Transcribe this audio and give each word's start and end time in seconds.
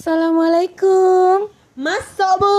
Assalamualaikum. 0.00 1.52
Masuk 1.76 2.40
bu. 2.40 2.56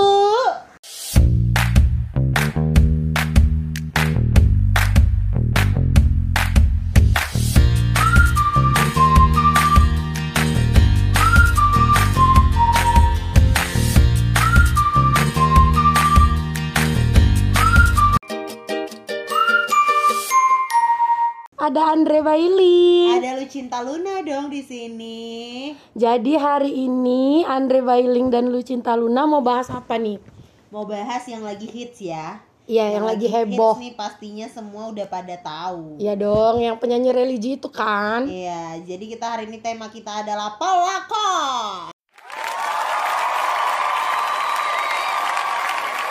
Ada 21.72 21.96
Andre 21.96 22.20
Bailey. 22.20 23.16
Ada 23.16 23.40
lu 23.40 23.48
cinta 23.48 23.80
Luna 23.80 24.20
dong 24.28 24.52
di 24.52 24.60
sini. 24.60 25.72
Jadi 25.96 26.36
hari 26.36 26.68
ini 26.68 27.48
Andre 27.48 27.80
Bailing 27.80 28.28
dan 28.28 28.52
Lucinta 28.52 28.92
Luna 28.92 29.24
mau 29.24 29.40
bahas 29.40 29.72
apa 29.72 29.96
nih? 29.96 30.20
Mau 30.68 30.84
bahas 30.84 31.24
yang 31.32 31.48
lagi 31.48 31.72
hits 31.72 32.04
ya. 32.04 32.44
Iya, 32.68 33.00
yang, 33.00 33.08
lagi 33.08 33.24
heboh. 33.24 33.80
Hits 33.80 33.88
nih 33.88 33.94
pastinya 33.96 34.52
semua 34.52 34.92
udah 34.92 35.08
pada 35.08 35.32
tahu. 35.40 35.96
Iya 35.96 36.20
dong, 36.20 36.60
yang 36.60 36.76
penyanyi 36.76 37.16
religi 37.16 37.56
itu 37.56 37.72
kan. 37.72 38.28
Iya, 38.28 38.76
jadi 38.84 39.08
kita 39.08 39.32
hari 39.32 39.48
ini 39.48 39.64
tema 39.64 39.88
kita 39.88 40.28
adalah 40.28 40.60
pelakon. 40.60 41.96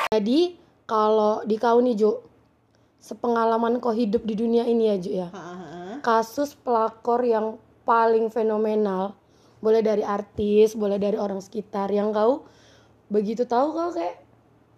Jadi 0.09 0.57
kalau 0.89 1.45
di 1.45 1.61
kau 1.61 1.85
nih 1.85 2.01
Ju, 2.01 2.30
sepengalaman 3.01 3.81
kau 3.81 3.91
hidup 3.91 4.23
di 4.23 4.37
dunia 4.37 4.69
ini 4.69 4.93
ya 4.93 4.97
Ju 5.01 5.11
ya. 5.11 5.29
Heeh. 5.33 6.05
Kasus 6.05 6.53
pelakor 6.55 7.25
yang 7.25 7.57
paling 7.83 8.29
fenomenal, 8.29 9.17
boleh 9.59 9.81
dari 9.81 10.05
artis, 10.05 10.77
boleh 10.77 11.01
dari 11.01 11.17
orang 11.17 11.41
sekitar 11.41 11.89
yang 11.91 12.13
kau 12.13 12.45
begitu 13.11 13.43
tahu 13.43 13.75
kau 13.75 13.91
kayak 13.91 14.23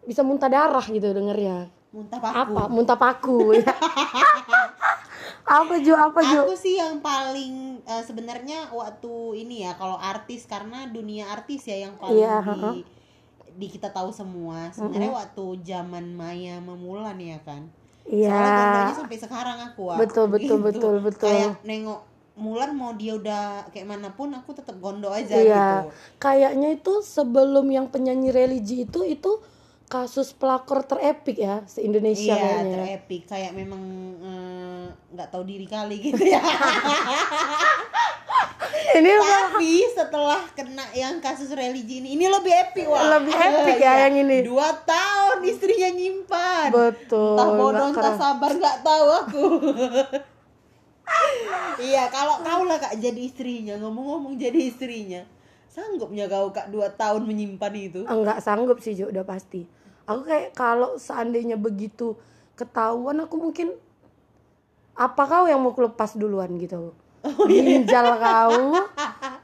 bisa 0.03 0.25
muntah 0.25 0.49
darah 0.49 0.83
gitu 0.83 1.13
dengernya. 1.13 1.69
Muntah 1.93 2.19
paku. 2.19 2.39
Apa? 2.41 2.63
Muntah 2.73 2.99
paku. 2.99 3.39
ya. 3.61 3.69
apa 5.61 5.75
Ju? 5.83 5.93
Apa 5.93 6.21
Ju? 6.25 6.41
Aku 6.49 6.57
sih 6.57 6.81
yang 6.81 7.05
paling 7.05 7.85
eh, 7.85 8.03
sebenarnya 8.07 8.73
waktu 8.73 9.45
ini 9.45 9.67
ya 9.69 9.77
kalau 9.77 10.01
artis 10.01 10.49
karena 10.49 10.89
dunia 10.89 11.29
artis 11.29 11.69
ya 11.69 11.85
yang 11.85 11.95
paling 12.01 12.17
Iya, 12.17 12.37
di 12.41 12.49
heeh. 12.49 12.75
di 13.53 13.67
kita 13.69 13.93
tahu 13.93 14.09
semua. 14.09 14.73
Sebenarnya 14.73 15.13
waktu 15.13 15.45
zaman 15.61 16.17
Maya 16.17 16.57
Memulan 16.65 17.21
ya 17.21 17.37
kan. 17.45 17.69
Iya. 18.05 18.35
Soalnya 18.35 18.97
sampai 18.97 19.19
sekarang 19.19 19.59
aku. 19.65 19.81
Wak. 19.87 19.99
Betul, 20.01 20.27
betul, 20.29 20.59
Gitu. 20.59 20.65
betul, 20.65 20.95
betul. 21.01 21.29
Kayak 21.29 21.63
nengok 21.63 22.01
Mulan 22.33 22.73
mau 22.73 22.97
dia 22.97 23.13
udah 23.13 23.69
kayak 23.69 23.85
mana 23.85 24.09
pun 24.09 24.33
aku 24.33 24.57
tetap 24.57 24.81
gondo 24.81 25.13
aja 25.13 25.37
Iya, 25.37 25.45
gitu. 25.85 25.93
kayaknya 26.17 26.73
itu 26.73 27.05
sebelum 27.05 27.69
yang 27.69 27.93
penyanyi 27.93 28.33
religi 28.33 28.89
itu 28.89 29.05
itu 29.05 29.37
kasus 29.85 30.33
pelakor 30.33 30.81
terepik 30.81 31.37
ya 31.37 31.61
se 31.67 31.85
Indonesia 31.85 32.33
Iya, 32.33 32.41
kayaknya. 32.41 32.77
terepik 32.89 33.23
kayak 33.29 33.53
memang 33.53 33.83
eh, 34.25 34.85
nggak 35.13 35.29
tahu 35.29 35.45
diri 35.45 35.69
kali 35.69 36.01
gitu 36.01 36.25
ya. 36.25 36.41
Ini 38.93 39.11
Tapi 39.17 39.73
setelah 39.89 40.43
kena 40.53 40.85
yang 40.93 41.17
kasus 41.25 41.49
religi 41.57 42.05
ini, 42.05 42.13
ini 42.19 42.29
lebih 42.29 42.53
epic 42.53 42.85
wah. 42.85 43.19
Lebih 43.19 43.33
epic 43.33 43.77
ya 43.81 43.89
Iya. 43.89 43.93
yang 44.09 44.15
ini. 44.27 44.39
Dua 44.45 44.69
tahun 44.85 45.39
istrinya 45.49 45.91
nyimpan. 45.97 46.69
betul. 46.69 47.33
Entah 47.33 47.51
bodoh, 47.57 47.87
entah 47.89 48.13
keren. 48.13 48.21
sabar 48.21 48.51
nggak 48.53 48.79
tahu 48.85 49.07
aku. 49.09 49.45
iya, 51.89 52.09
kalau 52.13 52.41
kau 52.45 52.63
lah 52.69 52.79
kak 52.79 52.95
jadi 53.01 53.21
istrinya, 53.21 53.75
ngomong-ngomong 53.81 54.37
jadi 54.37 54.61
istrinya, 54.61 55.23
sanggupnya 55.69 56.29
kau 56.29 56.53
kak 56.53 56.69
dua 56.69 56.93
tahun 56.93 57.25
menyimpan 57.25 57.73
itu? 57.77 58.01
Enggak 58.05 58.45
sanggup 58.45 58.79
sih 58.85 58.93
Jo, 58.93 59.09
udah 59.09 59.25
pasti. 59.25 59.65
Aku 60.05 60.27
kayak 60.27 60.53
kalau 60.53 60.99
seandainya 60.99 61.57
begitu 61.57 62.19
ketahuan 62.59 63.23
aku 63.25 63.41
mungkin 63.41 63.73
apa 64.93 65.23
kau 65.25 65.49
yang 65.49 65.63
mau 65.65 65.73
lepas 65.73 66.19
duluan 66.21 66.53
gitu. 66.61 66.93
Oh, 67.23 67.47
iya. 67.47 67.79
Ginjal 67.79 68.09
kau, 68.19 68.83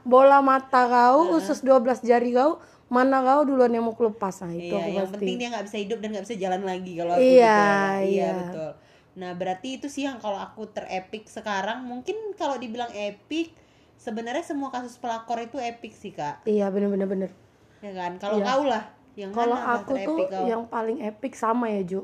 bola 0.03 0.43
mata 0.43 0.83
kau, 0.85 1.31
usus 1.33 1.63
12 1.63 2.03
jari 2.03 2.35
kau, 2.35 2.59
mana 2.91 3.23
kau 3.23 3.47
duluan 3.47 3.71
yang 3.71 3.87
mau 3.87 3.95
lepas 3.95 4.43
nah 4.43 4.51
itu 4.51 4.75
Iya, 4.75 4.83
aku 4.83 4.91
yang 4.91 5.07
pasti. 5.07 5.15
penting 5.15 5.35
dia 5.39 5.47
nggak 5.53 5.65
bisa 5.69 5.77
hidup 5.79 5.97
dan 6.03 6.09
nggak 6.11 6.25
bisa 6.27 6.35
jalan 6.35 6.61
lagi 6.65 6.91
kalau 6.97 7.13
aku 7.15 7.21
Iya, 7.23 7.39
gitu. 7.39 7.61
ya. 7.63 8.03
iya. 8.03 8.31
betul. 8.35 8.71
Nah 9.19 9.31
berarti 9.35 9.67
itu 9.77 9.87
sih 9.87 10.03
yang 10.03 10.17
kalau 10.17 10.39
aku 10.39 10.67
terepik 10.71 11.23
sekarang 11.27 11.83
mungkin 11.83 12.15
kalau 12.35 12.55
dibilang 12.57 12.91
epic 12.91 13.55
sebenarnya 13.95 14.43
semua 14.43 14.71
kasus 14.71 14.95
pelakor 14.95 15.39
itu 15.39 15.55
epic 15.59 15.91
sih 15.95 16.11
kak, 16.11 16.43
Iya 16.43 16.67
bener-bener 16.71 17.07
bener. 17.07 17.31
ya 17.79 17.91
kan? 17.95 18.19
Kalau 18.19 18.39
Iya. 18.39 18.45
kau 18.47 18.63
lah 18.67 18.83
yang 19.15 19.31
Kalau 19.31 19.55
aku 19.55 19.93
tuh 19.99 20.19
kau? 20.27 20.45
yang 20.47 20.61
paling 20.67 20.99
epic 20.99 21.35
sama 21.35 21.67
ya 21.69 21.83
Ju. 21.83 22.01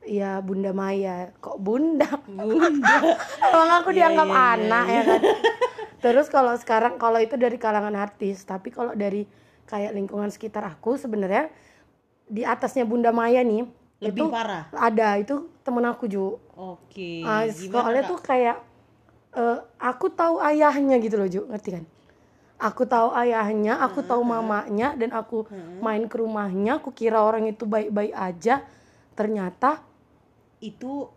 Iya 0.00 0.38
Bunda 0.38 0.70
Maya. 0.70 1.34
Kok 1.36 1.58
Bunda? 1.58 2.08
Bunda. 2.22 2.96
Emang 3.52 3.70
aku 3.76 3.90
Iya, 3.90 4.06
dianggap 4.06 4.26
iya, 4.26 4.34
iya, 4.34 4.52
anak 4.54 4.84
ya 4.86 5.02
kan. 5.04 5.20
Terus 5.98 6.26
kalau 6.26 6.54
sekarang 6.54 6.94
kalau 6.96 7.18
itu 7.18 7.34
dari 7.34 7.56
kalangan 7.56 7.94
artis, 7.94 8.42
tapi 8.42 8.70
kalau 8.70 8.94
dari 8.94 9.26
kayak 9.64 9.92
lingkungan 9.92 10.28
sekitar 10.28 10.62
aku 10.62 10.94
sebenarnya 10.94 11.50
di 12.24 12.40
atasnya 12.40 12.84
Bunda 12.84 13.10
Maya 13.10 13.40
nih 13.40 13.66
Lebih 13.98 14.14
itu 14.14 14.24
parah. 14.28 14.70
ada 14.70 15.16
itu 15.16 15.34
temen 15.60 15.82
aku 15.82 16.06
Ju. 16.06 16.38
Oke. 16.54 17.20
Ah, 17.20 17.44
Gimana, 17.44 17.72
soalnya 17.74 18.02
tuh 18.06 18.18
kayak 18.18 18.56
eh, 19.34 19.58
aku 19.76 20.06
tahu 20.08 20.38
ayahnya 20.40 20.96
gitu 20.98 21.16
loh 21.16 21.26
Ju, 21.26 21.42
ngerti 21.44 21.70
kan? 21.72 21.84
Aku 22.58 22.82
tahu 22.84 23.14
ayahnya, 23.14 23.78
aku 23.78 24.02
tahu 24.02 24.22
mamanya 24.24 24.94
dan 24.94 25.14
aku 25.14 25.46
main 25.78 26.06
ke 26.06 26.18
rumahnya, 26.18 26.78
aku 26.78 26.90
kira 26.90 27.18
orang 27.18 27.46
itu 27.46 27.62
baik-baik 27.62 28.10
aja. 28.10 28.66
Ternyata 29.14 29.78
itu 30.58 31.08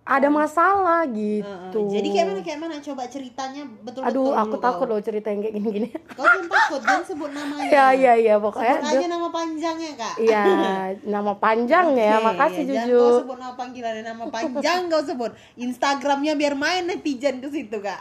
ada 0.00 0.26
masalah 0.26 1.06
eh, 1.06 1.12
eh, 1.12 1.44
gitu. 1.46 1.86
jadi 1.86 2.08
kayak 2.10 2.26
mana 2.26 2.40
kayak 2.42 2.58
mana 2.58 2.76
coba 2.82 3.06
ceritanya 3.06 3.62
betul 3.62 4.02
betul 4.02 4.10
Aduh, 4.10 4.30
aku 4.34 4.56
takut 4.58 4.86
loh 4.90 4.98
cerita 4.98 5.30
yang 5.30 5.38
kayak 5.38 5.54
gini-gini. 5.54 5.88
Kau 6.18 6.26
jangan 6.26 6.48
takut, 6.50 6.80
jangan 6.82 7.04
sebut 7.06 7.30
namanya. 7.30 7.62
Iya, 7.62 7.84
iya, 8.00 8.12
iya, 8.18 8.34
pokoknya 8.42 8.74
Sebut 8.80 8.90
aja 8.90 9.06
nama 9.06 9.28
panjangnya 9.30 9.92
kak. 9.94 10.14
Iya, 10.18 10.44
nama 11.06 11.32
panjang 11.38 11.86
ya, 11.94 12.16
Oke, 12.18 12.26
makasih 12.26 12.64
ya, 12.64 12.74
Jangan 12.74 12.90
kau 12.90 13.12
sebut 13.22 13.36
nama 13.38 13.54
panggilannya 13.54 14.02
nama 14.02 14.24
panjang 14.26 14.80
kau 14.90 15.02
sebut. 15.04 15.30
Instagramnya 15.54 16.32
biar 16.34 16.54
main 16.58 16.82
netizen 16.90 17.38
ke 17.38 17.48
situ 17.52 17.78
kak. 17.78 18.00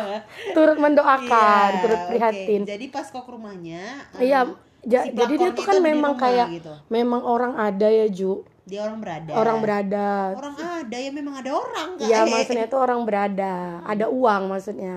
Turut 0.56 0.78
mendoakan, 0.80 1.70
Iya, 1.76 1.80
turut 1.84 2.00
prihatin. 2.08 2.62
Jadi 2.64 2.84
pas 2.88 3.04
kau 3.10 3.20
ke 3.20 3.30
rumahnya. 3.36 4.08
Iya, 4.16 4.48
ja- 4.88 5.04
si 5.04 5.12
jadi 5.12 5.34
dia 5.36 5.50
tuh 5.52 5.64
kan 5.66 5.76
memang 5.82 6.16
kayak 6.16 6.46
gitu. 6.56 6.72
memang 6.88 7.20
orang 7.20 7.52
ada 7.60 7.84
ya 7.84 8.08
Ju, 8.08 8.48
Dia 8.70 8.80
orang 8.86 8.98
berada. 9.02 9.30
orang 9.34 9.56
berada. 9.58 10.08
Orang 10.38 10.54
ada 10.54 10.96
ya 10.96 11.10
memang 11.10 11.34
ada 11.36 11.50
orang 11.50 11.88
kak. 11.98 12.06
Iya, 12.06 12.18
Eh, 12.20 12.26
maksudnya 12.30 12.64
itu 12.64 12.78
orang 12.78 13.00
berada, 13.02 13.54
ada 13.82 14.06
uang 14.06 14.42
maksudnya. 14.46 14.96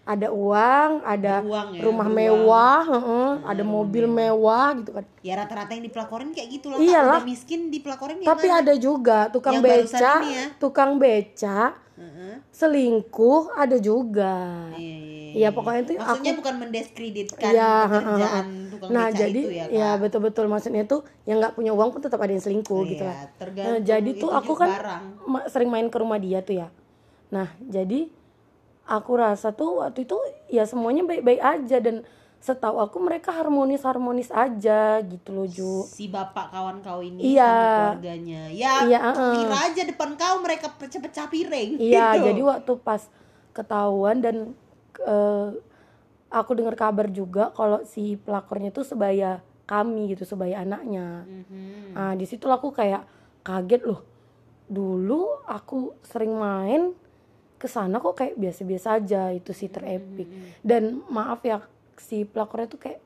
Ada 0.00 0.32
uang, 0.32 0.90
ada 1.04 1.34
Ada 1.38 1.46
uang 1.46 1.68
ya, 1.70 1.80
rumah 1.82 2.08
beruang. 2.08 2.30
mewah, 2.40 2.80
heeh, 2.82 3.30
ada 3.46 3.62
mobil 3.62 4.04
mewah 4.06 4.68
gitu 4.74 4.90
kan. 4.92 5.04
Ya 5.20 5.34
rata-rata 5.36 5.70
yang 5.70 5.84
dipelakorin 5.84 6.30
kayak 6.30 6.48
gitu 6.50 6.66
lah. 6.66 6.78
Iyalah. 6.78 7.18
Udah 7.20 7.28
miskin 7.28 7.60
dipelakorin 7.68 8.16
ya 8.18 8.26
Tapi 8.26 8.46
ada 8.48 8.74
juga 8.74 9.28
tukang 9.28 9.58
Yang 9.58 9.86
beca, 9.86 10.14
ya. 10.24 10.44
tukang 10.56 10.90
beca, 10.96 11.58
Selingkuh 12.50 13.54
ada 13.54 13.76
juga. 13.80 14.68
Iya, 14.74 14.96
iya, 14.98 15.30
Iya, 15.30 15.48
pokoknya 15.54 15.80
itu 15.86 15.92
Maksudnya 15.94 16.32
aku 16.34 16.40
bukan 16.42 16.54
mendiskreditkan 16.58 17.50
Iya, 17.54 17.72
pekerjaan 17.86 18.46
tukang 18.66 18.88
Nah, 18.90 19.06
jadi 19.08 19.40
itu 19.46 19.52
ya, 19.54 19.64
ya, 19.70 19.90
Kak. 19.94 20.00
betul-betul 20.02 20.44
maksudnya 20.50 20.84
tuh 20.84 21.00
yang 21.22 21.38
nggak 21.38 21.54
punya 21.54 21.70
uang 21.70 21.94
pun 21.94 22.00
tetap 22.02 22.18
ada 22.18 22.32
yang 22.34 22.42
selingkuh 22.42 22.82
gitu 22.90 23.04
Iya, 23.06 23.14
lah. 23.14 23.16
Nah, 23.54 23.78
jadi 23.78 24.10
tuh 24.18 24.30
aku 24.34 24.52
kan 24.58 24.68
barang. 24.74 25.02
ma- 25.24 25.46
sering 25.46 25.70
main 25.70 25.86
ke 25.86 25.96
rumah 25.96 26.18
dia 26.18 26.42
tuh 26.42 26.58
ya. 26.58 26.68
Nah, 27.30 27.54
jadi 27.62 28.10
aku 28.84 29.12
rasa 29.14 29.54
tuh 29.54 29.78
waktu 29.80 30.02
itu 30.02 30.18
ya 30.50 30.66
semuanya 30.66 31.06
baik-baik 31.06 31.38
aja 31.38 31.78
dan 31.78 32.02
setahu 32.40 32.80
aku 32.80 32.96
mereka 32.98 33.30
harmonis-harmonis 33.30 34.32
aja 34.32 35.04
gitu 35.04 35.28
loh 35.30 35.44
Ju. 35.44 35.84
si 35.84 36.08
bapak 36.08 36.48
kawan 36.48 36.80
kau 36.80 37.04
ini 37.04 37.36
Iya. 37.36 37.44
sama 37.46 37.68
keluarganya 38.00 38.42
ya 38.48 38.74
Iya, 38.82 38.98
uh-uh. 39.04 39.32
kira 39.36 39.56
aja 39.68 39.82
depan 39.84 40.10
kau 40.16 40.40
mereka 40.40 40.72
pecah-pecah 40.72 41.28
piring 41.28 41.76
Iya, 41.76 42.16
gitu. 42.16 42.24
jadi 42.26 42.40
waktu 42.40 42.72
pas 42.80 43.02
ketahuan 43.52 44.24
dan 44.24 44.56
eh, 44.98 45.48
aku 46.30 46.50
dengar 46.54 46.74
kabar 46.74 47.12
juga 47.12 47.52
kalau 47.52 47.84
si 47.84 48.16
pelakornya 48.16 48.70
tuh 48.70 48.84
sebaya 48.84 49.44
kami 49.66 50.10
gitu, 50.10 50.26
sebaya 50.26 50.66
anaknya. 50.66 51.22
Mhm. 51.22 51.94
Nah, 51.94 52.12
di 52.18 52.26
situ 52.26 52.50
aku 52.50 52.74
kayak 52.74 53.06
kaget 53.46 53.86
loh. 53.86 54.02
Dulu 54.66 55.46
aku 55.46 55.94
sering 56.02 56.34
main 56.34 56.90
ke 57.54 57.70
sana 57.70 57.98
kok 57.98 58.18
kayak 58.18 58.34
biasa-biasa 58.34 58.98
aja 58.98 59.30
itu 59.30 59.54
si 59.54 59.70
terepik. 59.70 60.26
Dan 60.58 61.06
maaf 61.06 61.42
ya 61.42 61.62
si 62.00 62.24
pelakornya 62.24 62.66
tuh 62.66 62.80
kayak 62.80 63.00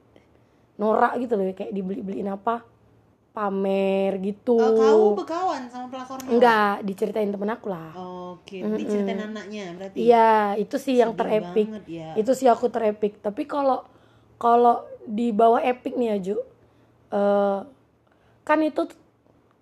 norak 0.78 1.18
gitu 1.18 1.34
loh 1.34 1.44
kayak 1.50 1.74
dibeli-beliin 1.74 2.30
apa 2.30 2.62
pamer 3.34 4.22
gitu. 4.22 4.54
Oh, 4.54 4.78
kau 4.78 4.98
berkawan 5.18 5.66
sama 5.66 5.90
pelakornya 5.90 6.30
Enggak, 6.30 6.86
diceritain 6.86 7.34
temen 7.34 7.50
aku 7.50 7.66
lah. 7.66 7.90
oke 7.98 8.56
diceritain 8.78 9.18
anaknya 9.26 9.74
berarti 9.74 9.96
Iya, 9.98 10.54
itu 10.54 10.76
sih 10.78 10.94
yang 11.02 11.18
terepik. 11.18 11.66
banget 11.66 11.84
ya. 11.90 12.10
Itu 12.14 12.30
sih 12.38 12.46
aku 12.46 12.70
terepik. 12.70 13.18
Tapi 13.18 13.42
kalau 13.42 13.82
kalau 14.38 14.86
di 15.02 15.34
bawah 15.34 15.58
epic 15.58 15.98
nih 15.98 16.14
ya 16.14 16.18
Ju 16.22 16.36
Eh, 17.14 17.60
kan 18.42 18.58
itu 18.60 18.90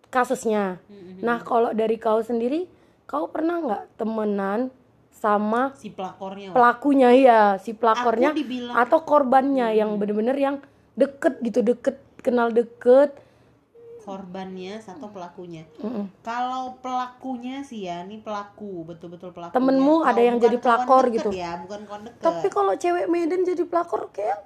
kasusnya 0.09 0.81
nah 1.23 1.39
kalau 1.41 1.71
dari 1.77 2.01
kau 2.01 2.19
sendiri 2.25 2.65
kau 3.05 3.29
pernah 3.29 3.61
nggak 3.61 3.83
temenan 3.95 4.73
sama 5.13 5.71
si 5.77 5.93
pelakornya. 5.93 6.51
pelakunya 6.51 7.09
ya 7.15 7.41
si 7.61 7.77
pelakornya 7.77 8.33
dibilang- 8.33 8.75
atau 8.75 8.99
korbannya 9.05 9.71
yang 9.77 9.95
bener-bener 10.01 10.35
yang 10.35 10.57
deket 10.97 11.39
gitu 11.45 11.61
deket 11.61 11.97
kenal 12.21 12.49
deket. 12.51 13.15
Korbannya 14.03 14.83
satu 14.83 15.15
pelakunya. 15.15 15.63
Mm-mm. 15.79 16.11
kalau 16.27 16.75
pelakunya 16.83 17.63
sih 17.63 17.87
ya 17.87 18.03
ini 18.03 18.19
pelaku 18.19 18.83
betul-betul 18.83 19.31
pelaku 19.31 19.55
Temenmu 19.55 20.03
ada 20.03 20.19
yang 20.19 20.43
jadi 20.43 20.59
pelakor 20.59 21.07
gitu? 21.15 21.31
ya 21.31 21.63
bukan 21.63 21.87
kawan 21.87 22.03
deket. 22.11 22.19
Tapi 22.19 22.47
kalau 22.51 22.75
cewek 22.75 23.07
Medan 23.07 23.47
jadi 23.47 23.63
pelakor 23.63 24.11
kayak 24.11 24.43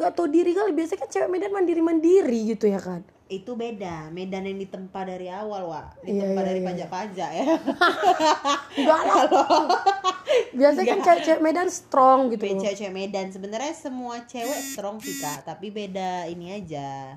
nggak 0.00 0.10
tahu 0.16 0.26
diri 0.32 0.56
kali. 0.56 0.72
Biasanya 0.72 1.04
kan 1.04 1.08
cewek 1.12 1.28
Medan 1.28 1.52
mandiri-mandiri 1.52 2.56
gitu 2.56 2.64
ya 2.64 2.80
kan 2.80 3.04
itu 3.24 3.56
beda. 3.56 4.12
Medan 4.12 4.44
yang 4.44 4.60
ditempa 4.60 5.00
dari 5.02 5.32
awal 5.32 5.64
wa 5.64 5.80
Iya, 6.04 6.12
ditempa 6.12 6.40
iya, 6.40 6.48
dari 6.52 6.60
iya. 6.60 6.68
pajak-pajak 6.68 7.30
ya. 7.32 7.46
Enggak 8.78 9.00
lah. 9.00 9.22
Biasanya 10.52 10.86
kan 10.92 10.98
cewek-cewek 11.00 11.40
Medan 11.40 11.68
strong 11.72 12.28
gitu 12.30 12.44
cewek-cewek 12.44 12.92
Medan. 12.92 13.26
Sebenarnya 13.32 13.72
semua 13.72 14.20
cewek 14.28 14.60
strong 14.60 15.00
sih 15.00 15.16
kak. 15.18 15.48
Tapi 15.48 15.72
beda 15.72 16.28
ini 16.28 16.52
aja. 16.52 17.16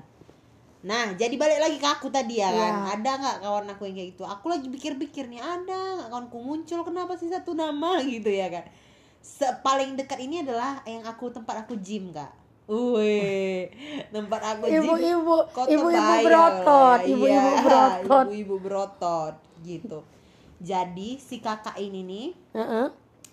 Nah 0.78 1.12
jadi 1.12 1.34
balik 1.34 1.58
lagi 1.58 1.76
ke 1.76 1.88
aku 1.90 2.08
tadi 2.08 2.40
ya 2.40 2.48
kan? 2.48 2.74
Iya. 2.86 2.94
ada 2.96 3.10
nggak 3.18 3.36
kawan 3.42 3.66
aku 3.68 3.82
yang 3.90 3.96
kayak 3.98 4.08
gitu? 4.14 4.22
Aku 4.24 4.46
lagi 4.48 4.66
pikir-pikir 4.70 5.28
nih 5.28 5.42
ada 5.42 5.98
nggak 5.98 6.08
kawanku 6.08 6.38
muncul? 6.38 6.80
Kenapa 6.86 7.18
sih 7.18 7.28
satu 7.28 7.52
nama 7.52 7.98
gitu 8.06 8.30
ya 8.30 8.48
kan? 8.48 8.64
Se- 9.18 9.58
paling 9.60 9.98
dekat 9.98 10.22
ini 10.22 10.40
adalah 10.40 10.80
yang 10.86 11.02
aku 11.04 11.28
tempat 11.28 11.66
aku 11.66 11.76
gym 11.82 12.14
kak 12.14 12.30
Wih, 12.68 13.72
tempat 14.12 14.40
aku 14.44 14.68
ibu-ibu 14.68 15.34
ibu-ibu 15.72 16.12
berotot 16.20 17.00
ya. 17.00 17.08
ibu-ibu 17.08 17.48
Iya, 17.48 17.64
berotot 17.64 18.26
ibu-ibu 18.28 18.54
berotot 18.60 19.34
gitu 19.64 20.04
jadi 20.60 21.16
si 21.16 21.40
kakak 21.40 21.80
ini 21.80 22.04
nih 22.04 22.28
Heeh. 22.52 22.86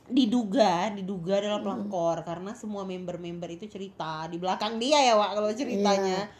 diduga 0.07 0.87
diduga 0.95 1.43
adalah 1.43 1.59
pelakor 1.59 2.23
karena 2.23 2.55
semua 2.55 2.87
member-member 2.87 3.51
itu 3.51 3.67
cerita 3.67 4.23
di 4.31 4.39
belakang 4.39 4.79
dia 4.79 5.03
ya 5.03 5.19
Wak 5.19 5.31
kalau 5.35 5.51
ceritanya 5.51 6.31
Iya. 6.31 6.33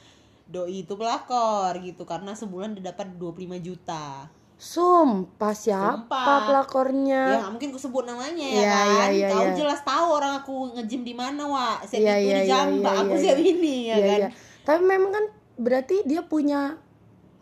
doi 0.47 0.87
itu 0.87 0.93
pelakor 0.95 1.75
gitu 1.83 2.07
karena 2.07 2.31
sebulan 2.31 2.79
dia 2.79 2.95
dapat 2.95 3.11
25 3.19 3.59
juta 3.59 4.31
Sumpah 4.55 5.51
siapa 5.51 6.07
Sumpah. 6.07 6.47
pelakornya? 6.47 7.21
ya 7.27 7.47
mungkin 7.51 7.75
aku 7.75 7.79
sebut 7.81 8.07
namanya 8.07 8.39
ya 8.39 8.55
Iya, 8.55 8.71
kan 8.71 8.87
iya, 8.87 9.05
iya, 9.11 9.27
kau 9.29 9.43
iya. 9.43 9.53
jelas 9.53 9.79
tahu 9.83 10.05
orang 10.15 10.33
aku 10.39 10.55
nge-gym 10.73 11.03
di 11.03 11.11
mana 11.11 11.43
Wak 11.43 11.83
set 11.83 11.99
Iya, 11.99 12.15
itu 12.15 12.23
iya, 12.23 12.35
di 12.39 12.41
iya, 12.41 12.49
Jamba 12.49 12.89
iya, 12.89 13.01
aku 13.03 13.13
iya, 13.13 13.21
siap 13.21 13.37
iya. 13.37 13.51
ini 13.51 13.75
ya 13.83 13.95
Iya, 13.95 14.05
kan 14.07 14.19
iya. 14.19 14.29
Tapi 14.63 14.81
memang 14.81 15.11
kan 15.11 15.25
berarti 15.55 15.95
dia 16.03 16.21
punya 16.23 16.79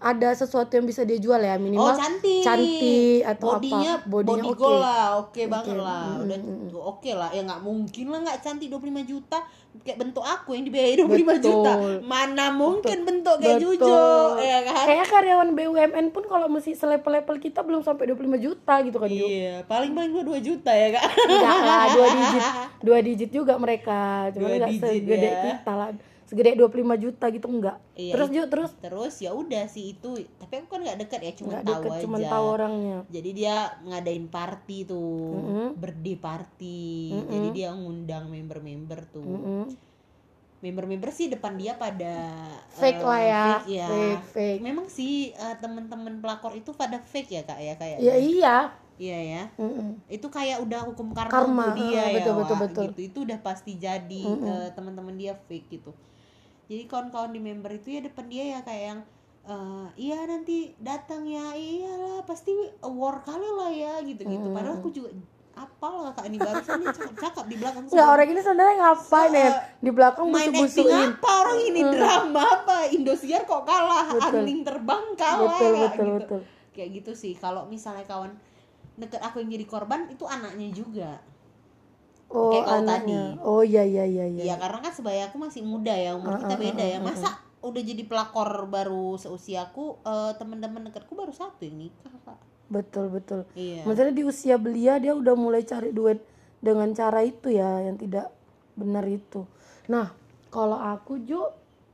ada 0.03 0.35
sesuatu 0.35 0.75
yang 0.75 0.83
bisa 0.83 1.07
dia 1.07 1.15
jual 1.15 1.39
ya 1.39 1.55
minimal 1.55 1.89
oh 1.89 1.95
cantik. 1.95 2.43
cantik 2.43 3.23
atau 3.23 3.55
bodinya 3.55 4.03
apa. 4.03 4.11
Bodinya 4.11 4.43
body 4.43 4.51
oke. 4.51 4.59
goal 4.59 4.77
lah 4.83 5.05
oke 5.23 5.41
banget 5.47 5.77
lah. 5.79 6.05
Udah 6.19 6.37
mm, 6.43 6.75
oke 6.75 7.11
lah. 7.15 7.29
Ya 7.31 7.41
nggak 7.47 7.61
mungkin 7.63 8.05
lah 8.11 8.19
nggak 8.27 8.39
cantik 8.43 8.67
25 8.67 9.07
juta. 9.07 9.39
Kayak 9.81 9.97
bentuk 10.05 10.21
aku 10.21 10.53
yang 10.53 10.67
dibiayai 10.67 10.95
25 10.99 11.07
Betul. 11.07 11.39
juta. 11.39 11.71
Mana 12.03 12.45
mungkin 12.51 12.97
bentuk 13.07 13.35
kayak 13.39 13.57
Betul. 13.63 13.79
Jujo 13.79 14.03
ya 14.43 14.59
kan? 14.67 14.85
Kayak 14.85 15.07
karyawan 15.07 15.49
BUMN 15.55 16.05
pun 16.11 16.23
kalau 16.27 16.47
mesti 16.51 16.71
selevel-level 16.75 17.35
kita 17.39 17.63
belum 17.63 17.81
sampai 17.81 18.03
25 18.11 18.37
juta 18.43 18.73
gitu 18.83 18.97
kan 18.99 19.09
iya 19.09 19.63
paling 19.65 19.95
paling 19.95 20.11
gua 20.11 20.23
2 20.27 20.43
juta 20.43 20.69
ya 20.69 20.91
kak. 20.91 21.05
Enggak 21.25 21.59
lah 21.63 21.83
dua 21.89 22.07
digit 22.11 22.43
dua 22.85 22.97
digit 22.99 23.29
juga 23.31 23.53
mereka. 23.55 24.29
Cuma 24.35 24.51
Dua 24.51 24.55
enggak 24.59 24.69
digit 24.75 24.91
segede 24.91 25.29
ya. 25.31 25.41
kita 25.47 25.71
lah 25.73 25.89
segede 26.33 26.57
25 26.57 26.97
juta 26.97 27.25
gitu 27.29 27.45
enggak. 27.45 27.77
Iya, 27.93 28.13
terus 28.17 28.27
Ju 28.33 28.41
terus? 28.49 28.71
terus 28.81 29.13
ya 29.21 29.31
udah 29.37 29.69
sih 29.69 29.93
itu. 29.93 30.17
Tapi 30.41 30.53
aku 30.65 30.67
kan 30.73 30.81
nggak 30.81 30.97
dekat 31.05 31.21
ya 31.21 31.31
cuma 31.37 31.61
tahu 31.61 31.69
deket 31.69 31.91
aja. 31.93 32.01
cuma 32.09 32.17
tahu 32.17 32.45
orangnya. 32.57 32.97
Jadi 33.13 33.29
dia 33.37 33.55
ngadain 33.85 34.25
party 34.33 34.77
tuh 34.89 35.13
Mm-mm. 35.37 35.67
birthday 35.77 36.17
party. 36.17 36.89
Mm-mm. 37.13 37.29
jadi 37.29 37.47
dia 37.53 37.69
ngundang 37.77 38.33
member-member 38.33 38.99
tuh. 39.13 39.21
Mm-mm. 39.21 39.65
member-member 40.63 41.11
sih 41.11 41.27
depan 41.27 41.59
dia 41.59 41.75
pada 41.75 42.39
fake 42.71 43.03
eh, 43.03 43.03
lah 43.03 43.19
ya 43.19 43.43
fake 43.43 43.67
ya. 43.67 43.87
fake 43.91 44.25
fake. 44.31 44.61
Memang 44.63 44.87
sih 44.87 45.35
eh, 45.35 45.55
teman-teman 45.59 46.23
pelakor 46.23 46.55
itu 46.55 46.71
pada 46.71 46.97
fake 47.03 47.29
ya 47.35 47.41
kak 47.43 47.59
ya 47.59 47.73
kayak 47.77 47.99
ya? 47.99 48.15
Iya. 48.17 48.57
Iya 48.95 49.19
ya. 49.19 49.43
Mm-mm. 49.59 49.99
itu 50.07 50.27
kayak 50.31 50.63
udah 50.63 50.87
hukum 50.87 51.11
karma, 51.11 51.33
Karma, 51.33 51.67
dia 51.75 51.99
ah, 51.99 52.07
ya 52.07 52.15
betul, 52.15 52.33
betul, 52.39 52.57
betul. 52.63 52.83
gitu. 52.87 52.99
Itu 53.11 53.17
udah 53.27 53.39
pasti 53.43 53.75
jadi 53.75 54.21
Mm-mm. 54.23 54.47
eh, 54.47 54.69
teman-teman 54.71 55.15
dia 55.19 55.35
fake 55.35 55.67
gitu 55.67 55.91
jadi 56.69 56.83
kawan-kawan 56.87 57.31
di 57.35 57.41
member 57.43 57.71
itu 57.75 57.99
ya 57.99 58.01
depan 58.01 58.25
dia 58.31 58.43
ya 58.57 58.59
kayak 58.63 58.83
yang 58.95 58.99
eh, 59.43 59.87
iya 59.99 60.19
nanti 60.23 60.71
datang 60.79 61.27
ya. 61.27 61.51
Iyalah 61.51 62.23
pasti 62.23 62.51
war 62.79 63.19
kali 63.21 63.49
lah 63.59 63.71
ya 63.71 63.93
gitu 64.07 64.23
gitu 64.23 64.47
Mm-mm. 64.47 64.55
padahal 64.55 64.79
aku 64.79 64.89
juga 64.89 65.11
apalah 65.53 66.09
kak 66.17 66.25
ini 66.33 66.41
barusan 66.41 66.81
dia 66.81 66.89
cakap-cakap 66.89 67.45
di 67.45 67.55
belakang 67.61 67.85
Enggak 67.85 68.07
orang 68.09 68.27
ini 68.33 68.41
sebenarnya 68.41 68.75
ngapain 68.81 69.31
ya? 69.37 69.49
Di 69.85 69.91
belakang 69.93 70.25
busuk-busukin 70.33 71.09
apa? 71.13 71.29
Orang 71.29 71.59
ini 71.61 71.81
drama 71.93 72.41
apa? 72.41 72.77
Indosiar 72.89 73.45
kok 73.45 73.61
kalah? 73.61 74.17
Betul. 74.17 74.33
Angling 74.33 74.61
terbang 74.65 75.03
kalah 75.13 75.53
betul 75.53 75.69
Kak, 75.69 75.77
betul 75.77 76.05
gitu. 76.09 76.17
betul. 76.17 76.41
Kayak 76.73 76.89
gitu 76.97 77.11
sih. 77.13 77.33
Kalau 77.37 77.69
misalnya 77.69 78.01
kawan 78.09 78.33
deket 78.97 79.21
aku 79.21 79.45
yang 79.45 79.53
jadi 79.53 79.65
korban 79.69 80.09
itu 80.09 80.25
anaknya 80.25 80.69
juga 80.73 81.21
oh 82.33 82.51
Kayak 82.51 82.67
anaknya 82.81 83.21
tadi. 83.37 83.45
oh 83.45 83.61
iya 83.61 83.83
iya 83.85 84.03
iya 84.03 84.25
iya. 84.27 84.43
Ya 84.49 84.55
karena 84.57 84.79
kan 84.81 84.91
sebaya 84.91 85.21
aku 85.29 85.37
masih 85.37 85.61
muda 85.61 85.93
ya 85.93 86.17
umur 86.17 86.35
Ah, 86.35 86.39
kita 86.41 86.55
ah, 86.57 86.61
beda 86.61 86.83
ah, 86.83 86.89
ya. 86.89 86.99
masa 86.99 87.29
udah 87.63 87.79
jadi 87.79 88.03
pelakor 88.03 88.49
baru 88.67 89.15
seusiaku 89.15 90.01
eh, 90.03 90.31
teman-teman 90.35 90.89
dekatku 90.89 91.13
baru 91.13 91.31
satu 91.31 91.63
yang 91.63 91.87
nikah 91.87 92.11
kak. 92.25 92.39
Betul 92.67 93.07
betul. 93.07 93.45
Iya. 93.53 93.85
Maksudnya 93.85 94.11
di 94.11 94.23
usia 94.25 94.57
belia 94.57 94.97
dia 94.97 95.13
udah 95.13 95.37
mulai 95.37 95.61
cari 95.63 95.93
duit 95.93 96.19
dengan 96.59 96.89
cara 96.91 97.21
itu 97.21 97.53
ya 97.53 97.85
yang 97.85 97.95
tidak 97.95 98.33
benar 98.73 99.05
itu. 99.05 99.45
Nah 99.87 100.11
kalau 100.49 100.81
aku 100.81 101.21
Ju 101.21 101.39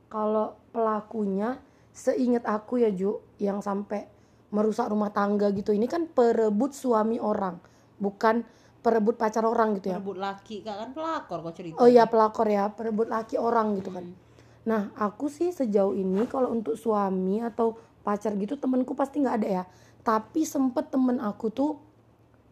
kalau 0.08 0.56
pelakunya 0.72 1.60
seingat 1.92 2.48
aku 2.48 2.80
ya 2.80 2.88
Ju 2.88 3.20
yang 3.38 3.60
sampai 3.60 4.08
merusak 4.50 4.90
rumah 4.90 5.14
tangga 5.14 5.54
gitu 5.54 5.70
ini 5.70 5.86
kan 5.86 6.10
perebut 6.10 6.74
suami 6.74 7.22
orang 7.22 7.62
bukan 8.02 8.42
perebut 8.80 9.16
pacar 9.16 9.44
orang 9.44 9.76
gitu 9.76 9.92
ya 9.92 10.00
rebut 10.00 10.16
laki 10.16 10.64
kak 10.64 10.76
kan 10.76 10.90
pelakor 10.96 11.38
kok 11.44 11.54
cerita 11.56 11.76
oh 11.78 11.88
iya 11.88 12.08
pelakor 12.08 12.48
ya 12.48 12.72
perebut 12.72 13.08
laki 13.08 13.36
orang 13.36 13.76
gitu 13.76 13.92
kan 13.92 14.04
Hmm. 14.04 14.28
Nah, 14.60 14.92
aku 14.92 15.32
sih 15.32 15.48
sejauh 15.48 15.96
ini 15.96 16.28
kalau 16.28 16.52
untuk 16.52 16.76
suami 16.76 17.40
atau 17.40 17.80
pacar 18.04 18.36
gitu 18.36 18.60
temenku 18.60 18.92
pasti 18.92 19.24
nggak 19.24 19.36
ada 19.40 19.48
ya. 19.48 19.64
Tapi 20.04 20.44
sempet 20.44 20.92
temen 20.92 21.16
aku 21.16 21.48
tuh 21.48 21.80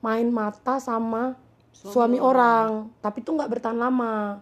main 0.00 0.24
mata 0.32 0.80
sama 0.80 1.36
suami, 1.68 2.16
orang. 2.18 2.88
tapi 2.98 3.20
tuh 3.20 3.36
nggak 3.36 3.50
bertahan 3.52 3.76
lama. 3.76 4.40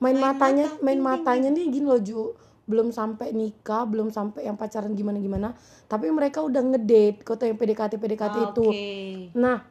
Main, 0.00 0.18
Main 0.18 0.24
matanya, 0.24 0.66
mata, 0.72 0.82
main 0.82 0.98
ting, 0.98 1.04
ting, 1.04 1.04
matanya 1.04 1.48
nih 1.52 1.66
gini 1.70 1.86
loh 1.86 2.00
Ju, 2.02 2.34
belum 2.66 2.90
sampai 2.90 3.30
nikah, 3.30 3.86
belum 3.86 4.10
sampai 4.10 4.50
yang 4.50 4.58
pacaran 4.58 4.96
gimana 4.96 5.20
gimana. 5.22 5.54
Tapi 5.86 6.10
mereka 6.10 6.42
udah 6.42 6.58
ngedate, 6.58 7.22
kau 7.22 7.38
tahu 7.38 7.52
yang 7.54 7.58
PDKT 7.60 8.00
PDKT 8.00 8.34
Ah, 8.34 8.44
itu. 8.50 8.66
oke. 8.66 8.90
Nah, 9.38 9.62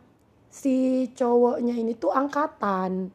si 0.51 1.07
cowoknya 1.15 1.73
ini 1.79 1.95
tuh 1.95 2.11
angkatan. 2.11 3.09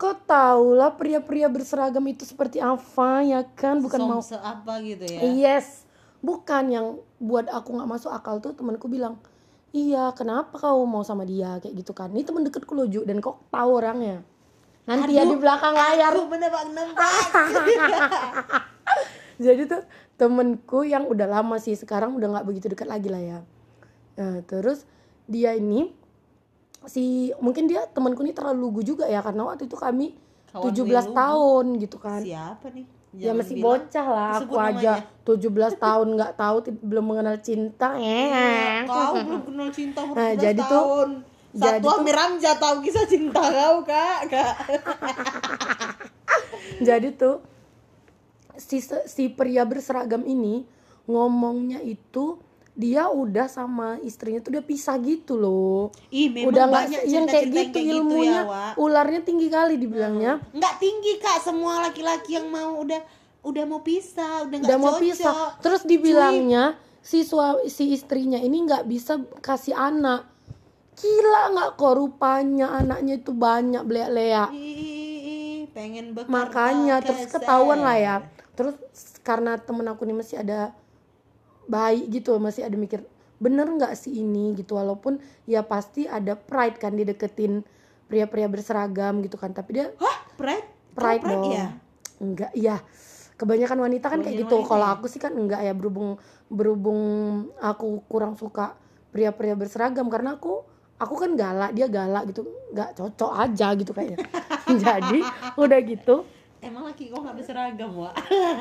Kau 0.00 0.16
tahu 0.16 0.80
lah 0.80 0.96
pria-pria 0.96 1.52
berseragam 1.52 2.00
itu 2.08 2.24
seperti 2.24 2.56
apa 2.56 3.20
ya 3.20 3.44
kan? 3.52 3.84
Bukan 3.84 4.00
mau 4.00 4.24
Somse 4.24 4.40
apa 4.40 4.80
gitu 4.80 5.04
ya 5.04 5.20
Yes, 5.28 5.84
bukan 6.24 6.72
yang 6.72 6.86
buat 7.20 7.52
aku 7.52 7.76
nggak 7.76 7.84
masuk 8.00 8.08
akal 8.08 8.40
tuh 8.40 8.56
temanku 8.56 8.88
bilang, 8.88 9.20
iya 9.76 10.08
kenapa 10.16 10.56
kau 10.56 10.88
mau 10.88 11.04
sama 11.04 11.28
dia 11.28 11.60
kayak 11.60 11.84
gitu 11.84 11.92
kan? 11.92 12.08
Ini 12.16 12.24
temen 12.24 12.48
deketku 12.48 12.72
loh 12.72 12.88
Ju, 12.88 13.04
dan 13.04 13.20
kok 13.20 13.44
tahu 13.52 13.70
orangnya. 13.76 14.24
Nanti 14.88 15.20
ya 15.20 15.28
di 15.28 15.36
Aduh, 15.36 15.44
belakang 15.44 15.76
layar. 15.76 16.16
aku 16.16 16.24
menebak 16.32 16.64
nebak 16.72 17.12
Jadi 19.44 19.62
tuh 19.68 19.84
temenku 20.16 20.80
yang 20.88 21.04
udah 21.04 21.28
lama 21.28 21.60
sih 21.60 21.76
sekarang 21.76 22.16
udah 22.16 22.40
nggak 22.40 22.46
begitu 22.48 22.72
dekat 22.72 22.88
lagi 22.88 23.12
lah 23.12 23.20
ya. 23.20 23.38
Nah, 24.16 24.40
terus 24.48 24.88
dia 25.28 25.52
ini 25.52 25.99
si 26.82 27.30
mungkin 27.36 27.64
dia 27.64 27.84
temanku 27.86 28.20
ini 28.20 28.30
terlalu 28.30 28.56
lugu 28.62 28.80
juga 28.82 29.04
ya 29.04 29.20
karena 29.20 29.44
waktu 29.44 29.64
itu 29.64 29.74
kami 29.74 30.14
Kawan 30.48 30.66
17 30.66 30.74
gue 30.74 30.82
lugu. 30.82 31.12
tahun 31.12 31.64
gitu 31.78 31.96
kan. 31.96 32.20
siapa 32.20 32.66
nih 32.70 32.84
ya 33.10 33.22
Jangan 33.26 33.36
masih 33.38 33.54
bilang. 33.54 33.66
bocah 33.66 34.06
lah 34.08 34.32
Sebut 34.36 34.46
aku 34.46 34.54
aja 34.56 34.92
namanya. 34.96 35.72
17 35.74 35.78
tahun 35.78 36.06
nggak 36.12 36.32
tahu 36.36 36.56
belum 36.80 37.04
mengenal 37.06 37.36
cinta 37.38 37.88
eh 37.96 38.84
kau 38.84 39.12
belum 39.20 39.40
kenal 39.44 39.68
cinta 39.68 39.98
umur 40.00 40.14
Nah, 40.14 40.28
17 40.30 40.40
jadi 40.40 40.60
tuh- 40.60 40.72
tahun. 40.72 41.08
jadi 41.50 41.76
Satu 41.76 41.84
tuh- 41.84 41.94
Amir 41.96 42.14
Ramja 42.14 42.50
tahu 42.54 42.74
kisah 42.80 43.04
cinta 43.04 43.40
kau 43.42 43.76
kak, 43.82 44.18
kak. 44.26 44.54
jadi 46.80 47.08
tuh 47.12 47.38
si 48.56 48.80
si 48.82 49.28
pria 49.28 49.62
berseragam 49.62 50.22
ini 50.22 50.64
ngomongnya 51.04 51.78
itu 51.80 52.36
dia 52.80 53.12
udah 53.12 53.44
sama 53.52 54.00
istrinya 54.00 54.40
tuh 54.40 54.56
udah 54.56 54.64
pisah 54.64 54.96
gitu 55.04 55.36
loh. 55.36 55.92
Ih, 56.08 56.32
memang 56.32 56.48
udah 56.48 56.64
banyak 56.64 57.00
yang 57.04 57.28
kayak 57.28 57.52
cerita-cerita 57.52 57.60
gitu 57.68 57.78
yang 57.84 57.96
ilmunya 58.00 58.40
ya, 58.40 58.42
Wak. 58.48 58.72
ularnya 58.80 59.20
tinggi 59.20 59.48
kali 59.52 59.74
dibilangnya. 59.76 60.32
Nggak 60.56 60.74
tinggi 60.80 61.12
kak, 61.20 61.38
semua 61.44 61.84
laki-laki 61.84 62.40
yang 62.40 62.48
mau 62.48 62.80
udah 62.80 63.00
udah 63.44 63.64
mau 63.68 63.84
pisah 63.84 64.48
udah 64.48 64.56
nggak 64.56 64.80
mau 64.80 64.96
cocok. 64.96 65.04
pisah. 65.04 65.32
Terus 65.60 65.82
dibilangnya 65.84 66.64
si 67.04 67.20
sua- 67.28 67.60
si 67.68 67.92
istrinya 67.92 68.40
ini 68.40 68.64
nggak 68.64 68.88
bisa 68.88 69.20
kasih 69.44 69.76
anak. 69.76 70.24
Gila 70.96 71.52
nggak 71.52 71.70
kok 71.76 71.94
rupanya 71.96 72.80
anaknya 72.80 73.20
itu 73.20 73.32
banyak 73.36 73.84
belak-leak 73.84 74.48
pengen 75.70 76.12
makanya 76.28 77.00
terus 77.00 77.30
ketahuan 77.30 77.80
lah 77.80 77.96
ya. 77.96 78.16
Terus 78.58 78.76
karena 79.24 79.56
temen 79.56 79.86
aku 79.88 80.04
nih 80.04 80.16
masih 80.16 80.36
ada 80.42 80.74
baik 81.70 82.10
gitu 82.10 82.34
masih 82.42 82.66
ada 82.66 82.74
mikir 82.74 83.06
bener 83.38 83.70
nggak 83.70 83.94
sih 83.94 84.20
ini? 84.20 84.52
Gitu 84.58 84.74
walaupun 84.74 85.22
ya 85.46 85.62
pasti 85.62 86.10
ada 86.10 86.34
pride 86.34 86.76
kan 86.82 86.92
dideketin 86.98 87.62
pria-pria 88.10 88.50
berseragam 88.50 89.22
gitu 89.22 89.38
kan 89.38 89.54
tapi 89.54 89.78
dia 89.78 89.94
hah? 90.02 90.16
Pride? 90.34 90.66
Pride, 90.90 91.22
dong. 91.22 91.54
ya 91.54 91.66
enggak 92.18 92.52
iya. 92.52 92.76
Kebanyakan 93.40 93.88
wanita 93.88 94.12
kan 94.12 94.20
kayak 94.20 94.44
gitu. 94.44 94.60
kalau 94.68 94.84
ya? 94.84 95.00
aku 95.00 95.08
sih 95.08 95.16
kan 95.16 95.32
enggak 95.32 95.64
ya 95.64 95.72
berhubung 95.72 96.20
berhubung 96.52 97.00
aku 97.56 98.04
kurang 98.04 98.36
suka 98.36 98.76
pria-pria 99.14 99.56
berseragam 99.56 100.12
karena 100.12 100.36
aku 100.36 100.60
aku 101.00 101.14
kan 101.16 101.32
galak 101.38 101.72
dia 101.72 101.88
galak 101.88 102.28
gitu. 102.28 102.44
Nggak 102.74 103.00
cocok 103.00 103.32
aja 103.32 103.72
gitu 103.78 103.96
kayaknya. 103.96 104.20
Jadi 104.84 105.24
udah 105.56 105.80
gitu 105.80 106.28
emang 106.60 106.82
laki 106.86 107.08
kok 107.08 107.20
nggak 107.20 107.36
berseragam 107.36 107.90
wa 107.96 108.10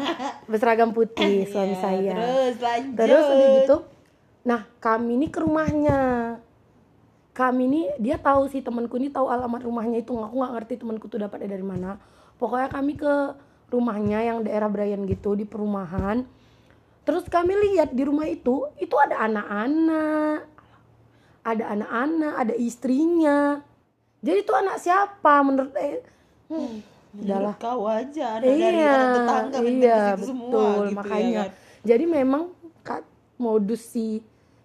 berseragam 0.51 0.89
putih 0.91 1.43
suami 1.45 1.75
Iya, 1.75 1.81
saya. 1.83 2.11
terus 2.15 2.55
lanjut. 2.59 2.95
Terus 2.97 3.25
udah 3.27 3.49
gitu 3.63 3.77
nah 4.39 4.61
kami 4.79 5.19
ini 5.19 5.27
ke 5.27 5.39
rumahnya. 5.43 5.99
Kami 7.35 7.61
ini 7.71 7.81
dia 7.99 8.19
tahu 8.19 8.47
sih 8.47 8.59
temanku 8.59 8.99
ini 8.99 9.07
tahu 9.07 9.27
alamat 9.31 9.63
rumahnya 9.63 9.99
itu. 9.99 10.11
Aku 10.11 10.39
nggak 10.39 10.53
ngerti 10.59 10.73
temanku 10.79 11.07
tuh 11.07 11.19
dapatnya 11.23 11.55
dari 11.55 11.63
mana. 11.63 11.99
Pokoknya 12.35 12.67
kami 12.67 12.95
ke 12.95 13.35
rumahnya 13.69 14.19
yang 14.25 14.43
daerah 14.43 14.67
Brian 14.67 15.03
gitu 15.05 15.35
di 15.35 15.43
perumahan. 15.43 16.23
Terus 17.03 17.27
kami 17.27 17.55
lihat 17.55 17.95
di 17.95 18.03
rumah 18.03 18.27
itu 18.27 18.67
itu 18.79 18.95
ada 18.95 19.23
anak-anak. 19.23 20.47
Ada 21.47 21.63
anak-anak 21.79 22.33
ada 22.35 22.53
istrinya. 22.55 23.63
Jadi 24.19 24.37
itu 24.43 24.51
anak 24.51 24.77
siapa 24.83 25.39
menurut 25.39 25.71
eh, 25.79 26.03
hmm, 26.51 26.75
Menurut 27.09 27.57
kau 27.57 27.83
aja 27.85 28.37
anak 28.37 28.45
dari 28.45 28.77
iya, 28.77 28.93
anak 28.93 29.09
tetangga 29.17 29.57
iya, 29.65 29.99
situ 30.13 30.23
semua 30.29 30.49
betul, 30.53 30.81
gitu 30.85 30.97
makanya. 30.97 31.29
ya 31.29 31.43
kan 31.43 31.49
Jadi 31.81 32.05
memang 32.05 32.43
kak 32.81 33.03
modus 33.37 33.81
si 33.83 34.21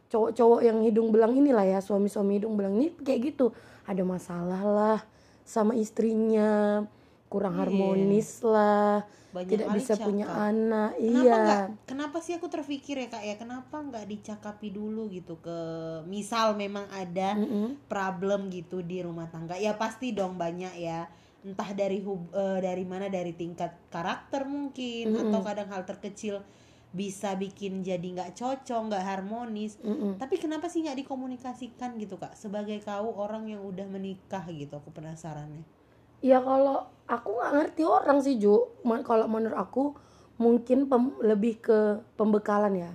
cowok-cowok 0.08 0.60
yang 0.62 0.78
hidung 0.80 1.08
belang 1.08 1.32
inilah 1.32 1.64
ya 1.64 1.78
suami-suami 1.80 2.38
hidung 2.38 2.54
belang 2.54 2.74
ini 2.76 2.92
kayak 3.00 3.32
gitu. 3.32 3.50
Ada 3.84 4.02
masalah 4.04 4.62
lah 4.62 4.98
sama 5.42 5.72
istrinya, 5.74 6.84
kurang 7.28 7.56
Iya. 7.56 7.60
harmonis 7.60 8.40
lah, 8.40 9.04
Banyak 9.30 9.50
tidak 9.50 9.68
bisa 9.74 9.92
punya 9.98 10.24
cakap. 10.24 10.48
anak. 10.54 10.90
Kenapa 10.94 11.20
iya. 11.20 11.36
nggak? 11.42 11.62
Kenapa 11.84 12.16
sih 12.20 12.32
aku 12.32 12.46
terpikir 12.46 12.96
ya 12.96 13.08
kak 13.08 13.24
ya? 13.24 13.34
Kenapa 13.36 13.76
nggak 13.76 14.04
dicakapi 14.06 14.68
dulu 14.70 15.10
gitu 15.10 15.36
ke 15.38 15.58
misal 16.06 16.54
memang 16.54 16.86
ada 16.90 17.34
Mm-mm. 17.36 17.76
problem 17.86 18.48
gitu 18.48 18.80
di 18.80 19.00
rumah 19.00 19.28
tangga 19.28 19.56
ya 19.56 19.74
pasti 19.76 20.12
dong 20.12 20.36
banyak 20.36 20.74
ya 20.78 21.08
entah 21.44 21.70
dari 21.76 22.00
hub, 22.00 22.32
eh, 22.32 22.58
dari 22.64 22.84
mana 22.88 23.06
dari 23.12 23.32
tingkat 23.36 23.72
karakter 23.92 24.48
mungkin 24.48 25.12
Mm-mm. 25.12 25.22
atau 25.28 25.40
kadang 25.44 25.68
hal 25.68 25.82
terkecil 25.84 26.40
bisa 26.94 27.34
bikin 27.34 27.82
jadi 27.82 28.06
nggak 28.14 28.32
cocok 28.38 28.80
nggak 28.88 29.04
harmonis 29.04 29.76
Mm-mm. 29.82 30.16
tapi 30.16 30.38
kenapa 30.38 30.70
sih 30.70 30.86
nggak 30.86 31.04
dikomunikasikan 31.04 31.98
gitu 31.98 32.16
kak 32.22 32.32
sebagai 32.38 32.78
kau 32.80 33.12
orang 33.18 33.50
yang 33.50 33.60
udah 33.66 33.86
menikah 33.90 34.46
gitu 34.48 34.78
aku 34.78 34.94
penasarannya 34.94 35.66
Ya 36.24 36.40
kalau 36.40 36.88
aku 37.04 37.28
nggak 37.36 37.52
ngerti 37.56 37.82
orang 37.84 38.18
sih 38.24 38.40
Ju. 38.40 38.56
Kalau 39.04 39.26
menurut 39.28 39.58
aku 39.58 39.92
mungkin 40.40 40.88
pem- 40.88 41.20
lebih 41.20 41.60
ke 41.60 41.78
pembekalan 42.16 42.74
ya. 42.74 42.92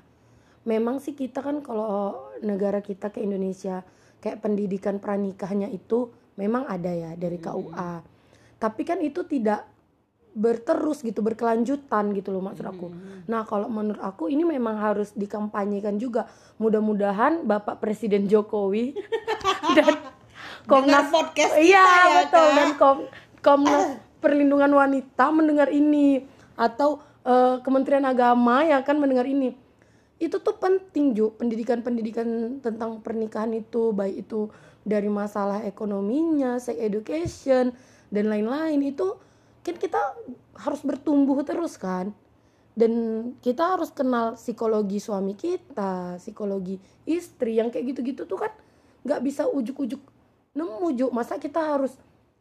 Memang 0.66 0.98
sih 1.04 1.14
kita 1.14 1.40
kan 1.46 1.62
kalau 1.62 2.18
negara 2.42 2.82
kita 2.82 3.14
ke 3.14 3.22
Indonesia 3.22 3.86
kayak 4.20 4.42
pendidikan 4.44 4.98
pranikahnya 5.00 5.70
itu 5.72 6.12
memang 6.36 6.66
ada 6.68 6.92
ya 6.92 7.12
dari 7.16 7.38
KUA. 7.38 7.94
Tapi 8.60 8.82
kan 8.84 9.00
itu 9.00 9.24
tidak 9.24 9.66
berterus 10.30 11.02
gitu 11.02 11.26
berkelanjutan 11.26 12.14
gitu 12.14 12.30
loh 12.30 12.44
maksud 12.46 12.64
aku. 12.64 12.94
Nah 13.26 13.44
kalau 13.50 13.66
menurut 13.66 14.00
aku 14.00 14.30
ini 14.30 14.46
memang 14.46 14.78
harus 14.78 15.10
dikampanyekan 15.18 15.98
juga. 15.98 16.30
Mudah-mudahan 16.62 17.48
Bapak 17.50 17.82
Presiden 17.82 18.30
Jokowi 18.30 18.94
dan 19.80 19.96
Dengar 20.70 21.10
podcast 21.10 21.54
kita 21.58 21.66
iya 21.66 21.82
ya, 21.82 22.16
betul 22.24 22.46
Kak. 22.46 22.56
dan 22.56 22.70
kom 22.78 22.98
Komnas 23.40 23.86
Perlindungan 24.20 24.70
Wanita 24.70 25.32
mendengar 25.32 25.72
ini 25.72 26.28
atau 26.54 27.02
eh, 27.26 27.58
Kementerian 27.64 28.06
Agama 28.06 28.62
yang 28.68 28.84
akan 28.84 28.98
mendengar 29.00 29.26
ini. 29.26 29.56
Itu 30.20 30.44
tuh 30.44 30.60
penting 30.60 31.16
Ju, 31.16 31.32
pendidikan-pendidikan 31.40 32.60
tentang 32.60 33.00
pernikahan 33.00 33.56
itu 33.56 33.96
baik 33.96 34.28
itu 34.28 34.52
dari 34.84 35.08
masalah 35.08 35.64
ekonominya, 35.64 36.60
sex 36.60 36.76
education 36.76 37.72
dan 38.10 38.30
lain-lain 38.30 38.82
itu 38.82 39.18
kan 39.62 39.76
kita 39.78 40.02
harus 40.58 40.82
bertumbuh 40.86 41.42
terus 41.46 41.78
kan. 41.78 42.12
Dan 42.74 42.94
kita 43.44 43.76
harus 43.76 43.92
kenal 43.92 44.40
psikologi 44.40 45.04
suami 45.04 45.36
kita, 45.36 46.16
psikologi 46.16 46.80
istri 47.04 47.60
yang 47.60 47.74
kayak 47.74 47.92
gitu-gitu 47.92 48.24
tuh 48.24 48.40
kan 48.40 48.52
nggak 49.04 49.20
bisa 49.26 49.48
ujuk-ujuk 49.48 50.00
nemu 50.56 50.88
Ju. 50.96 51.06
Masa 51.12 51.36
kita 51.36 51.60
harus 51.60 51.92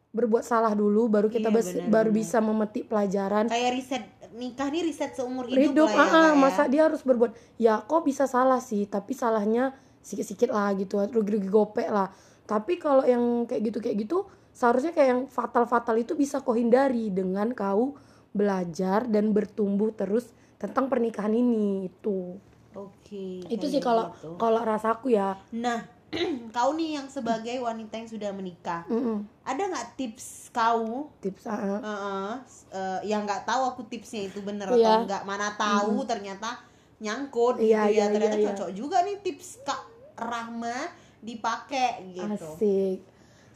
berbuat 0.09 0.41
salah 0.41 0.73
dulu 0.73 1.05
baru 1.05 1.27
kita 1.29 1.53
Iya, 1.53 1.57
benar, 1.61 1.89
baru 1.93 2.09
benar. 2.09 2.19
bisa 2.25 2.37
memetik 2.41 2.83
pelajaran 2.89 3.45
kayak 3.45 3.71
riset 3.77 4.03
nikah 4.33 4.67
nih 4.73 4.81
riset 4.89 5.13
seumur 5.13 5.45
hidup, 5.45 5.85
hidup 5.85 5.89
lah 5.93 6.09
ya, 6.09 6.17
ah, 6.17 6.29
ya. 6.33 6.37
masa 6.37 6.63
dia 6.65 6.89
harus 6.89 7.05
berbuat 7.05 7.31
ya 7.61 7.77
kok 7.85 8.01
bisa 8.01 8.25
salah 8.25 8.57
sih 8.57 8.89
tapi 8.89 9.13
salahnya 9.13 9.77
sedikit-sedikit 10.01 10.49
lah 10.49 10.73
gitu 10.73 10.97
rugi-rugi 11.13 11.45
gopek 11.45 11.93
lah 11.93 12.09
tapi 12.49 12.81
kalau 12.81 13.05
yang 13.05 13.45
kayak 13.45 13.69
gitu 13.69 13.77
kayak 13.77 13.97
gitu 14.01 14.25
seharusnya 14.59 14.91
kayak 14.91 15.07
yang 15.07 15.21
fatal-fatal 15.31 15.95
itu 15.95 16.19
bisa 16.19 16.43
kau 16.43 16.51
hindari 16.51 17.07
dengan 17.07 17.55
kau 17.55 17.95
belajar 18.35 19.07
dan 19.07 19.31
bertumbuh 19.31 19.95
terus 19.95 20.35
tentang 20.59 20.91
pernikahan 20.91 21.31
ini 21.31 21.87
itu 21.87 22.35
Oke. 22.75 23.47
itu 23.47 23.55
kayak 23.55 23.71
sih 23.71 23.79
kalau 23.79 24.11
gitu. 24.11 24.35
kalau 24.35 24.59
rasaku 24.61 25.15
ya 25.15 25.39
Nah, 25.55 25.87
kau 26.55 26.75
nih 26.75 26.99
yang 26.99 27.07
sebagai 27.07 27.55
wanita 27.63 28.03
yang 28.03 28.09
sudah 28.09 28.29
menikah, 28.35 28.83
Mm-mm. 28.91 29.23
ada 29.47 29.63
nggak 29.63 29.87
tips 29.95 30.51
kau 30.51 31.07
tips 31.23 31.47
ah, 31.47 31.55
ah. 31.55 31.79
uh, 31.79 32.35
uh, 32.75 32.99
yang 33.07 33.23
nggak 33.23 33.47
tahu 33.47 33.61
aku 33.73 33.81
tipsnya 33.87 34.27
itu 34.27 34.43
bener 34.43 34.67
Iya. 34.69 34.75
atau 34.75 34.93
enggak 35.07 35.23
mana 35.23 35.55
tahu 35.55 36.03
ternyata 36.03 36.59
nyangkut 36.99 37.63
Iya, 37.63 37.87
gitu 37.87 37.95
ya 37.95 37.95
iya, 37.95 38.05
ternyata 38.11 38.35
iya, 38.35 38.43
iya. 38.43 38.49
cocok 38.51 38.69
juga 38.75 38.97
nih 39.07 39.17
tips 39.23 39.63
kak 39.63 39.81
Rahma 40.19 40.77
dipakai 41.23 42.11
gitu 42.11 42.27
asik 42.35 42.99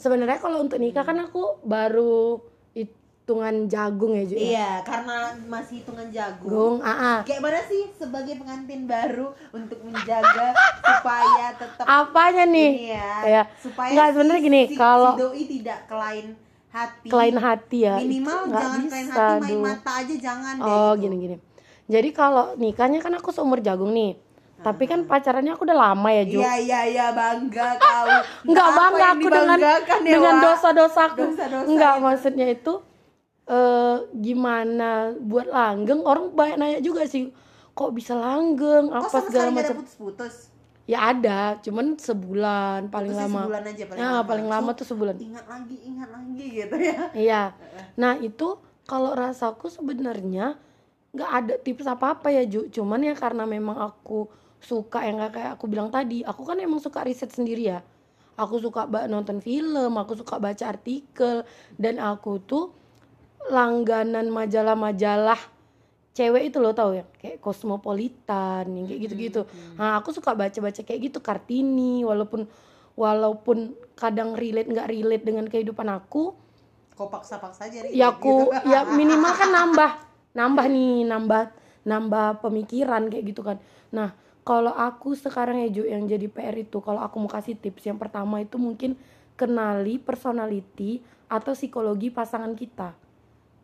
sebenarnya 0.03 0.36
kalau 0.38 0.60
untuk 0.60 0.75
nikah 0.77 1.01
kan 1.01 1.15
aku 1.17 1.63
baru 1.63 2.43
hitungan 2.74 3.65
jagung 3.65 4.12
ya 4.12 4.24
Ju 4.25 4.36
ya. 4.36 4.43
iya 4.43 4.72
karena 4.81 5.15
masih 5.48 5.79
hitungan 5.79 6.12
jagung 6.12 6.43
Gung, 6.45 6.75
ah, 6.81 6.91
ah. 6.91 7.19
kayak 7.24 7.39
mana 7.39 7.63
sih 7.63 7.88
sebagai 7.93 8.36
pengantin 8.36 8.83
baru 8.83 9.31
untuk 9.50 9.79
menjaga 9.81 10.51
supaya 10.91 11.55
tetap 11.55 11.86
apanya 11.86 12.43
nih 12.45 12.72
ini 12.75 12.91
ya, 12.91 13.12
Ya. 13.24 13.43
supaya 13.55 13.89
Nggak, 13.89 14.05
si- 14.05 14.13
sebenarnya 14.13 14.41
gini, 14.43 14.62
si, 14.65 14.75
kalau- 14.75 15.15
si 15.15 15.22
doi 15.22 15.43
tidak 15.50 15.79
kelain 15.88 16.27
hati 16.69 17.07
Kelain 17.07 17.38
hati 17.38 17.77
ya 17.79 17.95
minimal 17.98 18.39
jangan 18.50 18.81
kelain 18.81 19.05
bisa, 19.05 19.13
hati 19.15 19.39
main 19.45 19.60
mata 19.62 19.91
aja 19.95 20.15
jangan 20.17 20.53
deh 20.57 20.67
oh 20.67 20.91
gitu. 20.91 21.01
gini 21.01 21.15
gini 21.17 21.38
jadi 21.86 22.10
kalau 22.12 22.45
nikahnya 22.55 23.00
kan 23.00 23.13
aku 23.13 23.29
seumur 23.29 23.60
jagung 23.60 23.93
nih 23.93 24.19
tapi 24.63 24.84
kan 24.86 25.03
pacarannya 25.03 25.51
aku 25.51 25.63
udah 25.63 25.75
lama 25.77 26.10
ya 26.10 26.24
Ju 26.24 26.39
Iya 26.39 26.53
iya 26.58 26.79
iya 26.86 27.05
bangga 27.12 27.75
kau. 27.77 28.08
Enggak 28.43 28.65
Apa 28.65 28.77
bangga 28.79 29.05
aku 29.12 29.27
dengan 29.27 29.60
ya, 29.60 29.75
dengan 30.00 30.36
dosa-dosaku. 30.39 31.22
Dosa-dosa 31.29 31.67
Enggak 31.67 31.93
itu. 31.93 32.03
maksudnya 32.03 32.48
itu 32.48 32.74
eh 33.43 33.96
gimana 34.15 34.91
buat 35.13 35.46
langgeng 35.46 36.00
orang 36.01 36.32
banyak 36.32 36.55
nanya 36.55 36.79
juga 36.79 37.03
sih 37.03 37.27
kok 37.70 37.91
bisa 37.91 38.15
langgeng 38.15 38.88
Kok 38.88 38.98
apa 38.98 39.08
sama 39.12 39.27
segala 39.27 39.50
macam. 39.51 39.75
putus-putus? 39.77 40.36
Ya 40.84 41.00
ada, 41.05 41.55
cuman 41.60 41.96
sebulan 41.96 42.88
paling 42.88 43.12
Putusnya 43.12 43.27
lama. 43.29 43.41
sebulan 43.41 43.63
aja 43.65 43.84
paling 43.86 44.00
Ya, 44.00 44.10
lama. 44.10 44.22
paling 44.25 44.48
lama 44.48 44.70
tuh 44.74 44.84
sebulan. 44.86 45.15
Ingat 45.17 45.46
lagi, 45.46 45.77
ingat 45.82 46.10
lagi 46.12 46.46
gitu 46.53 46.75
ya. 46.75 47.00
Iya. 47.15 47.41
Nah, 47.96 48.13
itu 48.17 48.48
kalau 48.84 49.12
rasaku 49.13 49.67
sebenarnya 49.67 50.60
nggak 51.10 51.32
ada 51.32 51.53
tips 51.58 51.88
apa-apa 51.88 52.27
ya, 52.29 52.43
Ju. 52.43 52.67
Cuman 52.70 53.00
ya 53.01 53.15
karena 53.15 53.43
memang 53.46 53.79
aku 53.79 54.27
suka 54.63 55.03
yang 55.03 55.20
kayak 55.29 55.60
aku 55.60 55.67
bilang 55.67 55.91
tadi, 55.91 56.24
aku 56.24 56.48
kan 56.48 56.58
emang 56.60 56.79
suka 56.79 57.03
riset 57.03 57.29
sendiri 57.29 57.70
ya. 57.75 57.79
Aku 58.34 58.58
suka 58.58 58.89
nonton 59.05 59.43
film, 59.43 59.93
aku 59.93 60.17
suka 60.17 60.41
baca 60.41 60.65
artikel 60.65 61.46
dan 61.77 62.01
aku 62.01 62.41
tuh 62.41 62.74
langganan 63.51 64.34
majalah-majalah 64.34 65.38
cewek 66.17 66.50
itu 66.50 66.58
loh 66.58 66.74
tau 66.74 66.93
ya 66.98 67.05
kayak 67.22 67.41
Cosmopolitan 67.41 68.65
yang 68.74 68.86
kayak 68.89 69.01
gitu-gitu. 69.05 69.41
Nah, 69.77 70.01
aku 70.01 70.10
suka 70.15 70.34
baca-baca 70.34 70.82
kayak 70.82 71.13
gitu 71.13 71.20
Kartini 71.22 72.01
walaupun 72.01 72.50
walaupun 72.98 73.77
kadang 73.93 74.34
relate 74.34 74.70
nggak 74.70 74.89
relate 74.89 75.25
dengan 75.25 75.46
kehidupan 75.46 75.89
aku, 75.89 76.34
Kau 76.93 77.10
paksa-paksa 77.10 77.65
aja 77.70 77.89
ya 77.89 78.13
aku 78.13 78.53
gitu. 78.53 78.70
ya 78.70 78.86
minimal 79.00 79.34
kan 79.34 79.50
nambah 79.50 79.91
nambah 80.38 80.65
nih 80.70 81.10
nambah 81.10 81.43
nambah 81.89 82.27
pemikiran 82.46 83.10
kayak 83.10 83.34
gitu 83.34 83.41
kan 83.41 83.58
nah 83.89 84.13
kalau 84.43 84.71
aku 84.75 85.15
sekarang 85.15 85.63
ya 85.63 85.69
Ju 85.71 85.83
yang 85.88 86.03
jadi 86.05 86.27
PR 86.27 86.55
itu 86.59 86.77
kalau 86.83 87.00
aku 87.00 87.15
mau 87.19 87.31
kasih 87.31 87.55
tips 87.55 87.88
yang 87.88 88.00
pertama 88.00 88.43
itu 88.43 88.59
mungkin 88.59 89.00
kenali 89.39 89.97
personality 89.97 91.00
atau 91.31 91.55
psikologi 91.57 92.13
pasangan 92.13 92.53
kita 92.53 92.93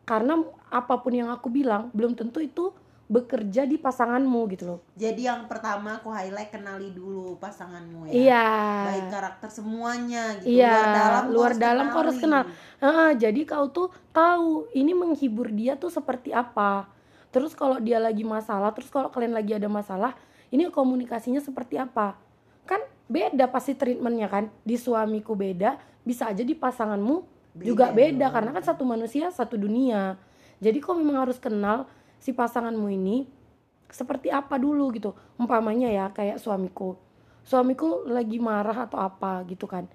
karena 0.08 0.42
apa 0.72 0.94
pun 0.98 1.12
yang 1.14 1.30
aku 1.30 1.46
bilang 1.52 1.92
belum 1.94 2.18
tentu 2.18 2.42
itu 2.42 2.74
bekerja 3.10 3.66
di 3.66 3.76
pasanganmu 3.78 4.40
gitu 4.54 4.64
loh 4.76 4.80
Jadi 4.94 5.26
yang 5.26 5.50
pertama 5.50 5.98
aku 5.98 6.10
highlight 6.14 6.50
kenali 6.54 6.94
dulu 6.94 7.34
pasanganmu 7.38 8.06
ya. 8.06 8.12
iya 8.14 8.46
Baik 8.86 9.06
karakter 9.12 9.48
semuanya 9.50 10.22
gitu. 10.40 10.50
Iya, 10.56 10.72
luar 10.72 10.86
dalam 10.94 11.24
luar 11.34 11.50
harus 11.52 11.58
dalam 11.60 11.84
kau 11.92 12.00
harus 12.00 12.16
kenal. 12.16 12.42
kenali. 12.44 12.54
Heeh, 12.80 13.10
jadi 13.20 13.40
kau 13.44 13.66
tuh 13.68 13.88
tahu 14.10 14.68
ini 14.72 14.92
menghibur 14.96 15.52
dia 15.52 15.76
tuh 15.76 15.92
seperti 15.92 16.32
apa. 16.32 16.88
Terus 17.30 17.52
kalau 17.54 17.76
dia 17.78 18.00
lagi 18.00 18.24
masalah, 18.24 18.72
terus 18.72 18.88
kalau 18.90 19.08
kalian 19.12 19.36
lagi 19.36 19.52
ada 19.54 19.68
masalah, 19.68 20.16
ini 20.50 20.66
komunikasinya 20.70 21.38
seperti 21.38 21.78
apa? 21.78 22.18
Kan 22.66 22.82
beda 23.06 23.46
pasti 23.50 23.78
treatmentnya 23.78 24.26
kan. 24.26 24.44
Di 24.66 24.74
suamiku 24.74 25.38
beda, 25.38 25.78
bisa 26.02 26.26
aja 26.26 26.42
di 26.42 26.54
pasanganmu 26.54 27.40
juga 27.58 27.90
Beda 27.90 27.98
beda 27.98 28.26
karena 28.30 28.50
kan 28.54 28.62
satu 28.62 28.86
manusia 28.86 29.30
satu 29.34 29.58
dunia. 29.58 30.14
Jadi 30.62 30.78
kau 30.78 30.94
memang 30.94 31.26
harus 31.26 31.40
kenal 31.40 31.90
si 32.22 32.30
pasanganmu 32.30 32.86
ini 32.94 33.26
seperti 33.90 34.30
apa 34.30 34.54
dulu 34.58 34.94
gitu. 34.94 35.14
Umpamanya 35.34 35.90
ya 35.90 36.06
kayak 36.14 36.38
suamiku. 36.38 36.94
Suamiku 37.42 38.06
lagi 38.06 38.38
marah 38.38 38.86
atau 38.86 39.00
apa 39.00 39.42
gitu 39.50 39.66
kan. 39.66 39.88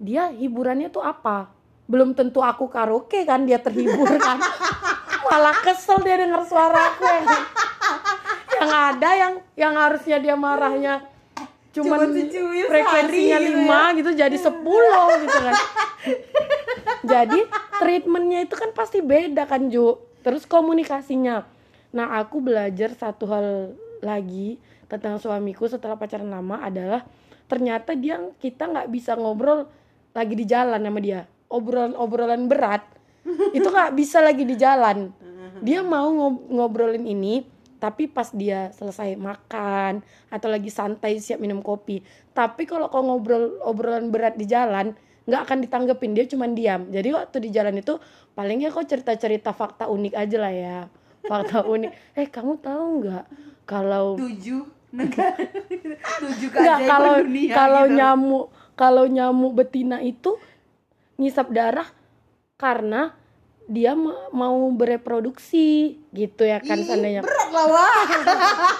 Dia 0.00 0.32
hiburannya 0.32 0.88
tuh 0.88 1.04
apa? 1.04 1.52
Belum 1.84 2.16
tentu 2.16 2.40
aku 2.40 2.70
karaoke 2.70 3.28
kan 3.28 3.44
dia 3.44 3.60
terhibur 3.60 4.08
kan. 4.16 4.40
Malah 5.26 5.56
kesel 5.60 6.00
dia 6.00 6.16
denger 6.16 6.42
suara 6.48 6.80
aku 6.94 7.04
yang 7.04 7.26
yang 8.62 8.70
ada 8.94 9.10
yang 9.18 9.34
yang 9.58 9.74
harusnya 9.74 10.16
dia 10.22 10.38
marahnya 10.38 11.02
cuman 11.72 12.04
frekuensinya 12.68 13.38
sehari 13.40 13.48
gitu 13.48 13.60
5 13.64 13.98
gitu, 13.98 14.10
jadi 14.12 14.36
10 14.36 15.24
gitu 15.24 15.38
kan. 15.40 15.54
jadi 17.16 17.40
treatmentnya 17.80 18.38
itu 18.44 18.54
kan 18.60 18.70
pasti 18.76 19.00
beda 19.00 19.48
kan 19.48 19.72
Ju. 19.72 19.96
Terus 20.20 20.44
komunikasinya. 20.44 21.48
Nah 21.96 22.20
aku 22.20 22.44
belajar 22.44 22.92
satu 22.92 23.24
hal 23.24 23.72
lagi 24.04 24.60
tentang 24.84 25.16
suamiku 25.16 25.64
setelah 25.64 25.96
pacaran 25.96 26.28
lama 26.28 26.60
adalah 26.60 27.08
ternyata 27.48 27.96
dia 27.96 28.20
kita 28.36 28.68
nggak 28.68 28.88
bisa 28.92 29.16
ngobrol 29.16 29.64
lagi 30.12 30.36
di 30.36 30.44
jalan 30.44 30.80
sama 30.80 31.00
dia 31.00 31.24
obrolan 31.48 31.96
obrolan 31.96 32.48
berat 32.48 32.84
itu 33.56 33.64
nggak 33.64 33.92
bisa 33.96 34.20
lagi 34.20 34.44
di 34.44 34.56
jalan 34.56 35.12
dia 35.60 35.80
mau 35.84 36.08
ngob- 36.12 36.48
ngobrolin 36.48 37.04
ini 37.04 37.44
tapi 37.82 38.06
pas 38.06 38.30
dia 38.30 38.70
selesai 38.78 39.18
makan 39.18 40.06
atau 40.30 40.46
lagi 40.46 40.70
santai 40.70 41.18
siap 41.18 41.42
minum 41.42 41.58
kopi. 41.58 41.98
Tapi 42.30 42.62
kalau 42.62 42.86
kau 42.86 43.02
ngobrol 43.02 43.58
obrolan 43.66 44.14
berat 44.14 44.38
di 44.38 44.46
jalan 44.46 44.94
nggak 45.26 45.42
akan 45.50 45.58
ditanggepin. 45.66 46.14
Dia 46.14 46.30
cuman 46.30 46.54
diam. 46.54 46.86
Jadi 46.94 47.10
waktu 47.10 47.42
di 47.42 47.50
jalan 47.50 47.74
itu 47.82 47.98
palingnya 48.38 48.70
kau 48.70 48.86
cerita 48.86 49.18
cerita 49.18 49.50
fakta 49.50 49.90
unik 49.90 50.14
aja 50.14 50.36
lah 50.38 50.54
ya. 50.54 50.78
Fakta 51.26 51.66
unik. 51.74 51.90
Eh 52.14 52.30
kamu 52.30 52.62
tahu 52.62 52.86
nggak 53.02 53.24
kalau 53.66 54.14
Tujuh 54.14 54.62
negara. 54.94 55.42
Tujuh 56.22 56.48
keajaiban 56.54 56.86
kalau 56.86 57.14
dunia 57.18 57.50
kalau 57.50 57.82
gitu. 57.90 57.96
nyamuk 57.98 58.46
kalau 58.78 59.04
nyamuk 59.10 59.52
betina 59.58 59.98
itu 59.98 60.38
ngisap 61.18 61.50
darah 61.50 61.90
karena 62.54 63.10
dia 63.72 63.96
ma- 63.96 64.28
mau 64.30 64.68
bereproduksi 64.70 65.68
gitu 66.10 66.42
ya 66.42 66.60
kan 66.60 66.76
Ih, 66.76 66.84
seandainya. 66.84 67.20
berat 67.20 67.48
lah 67.48 67.66
wah 67.66 68.04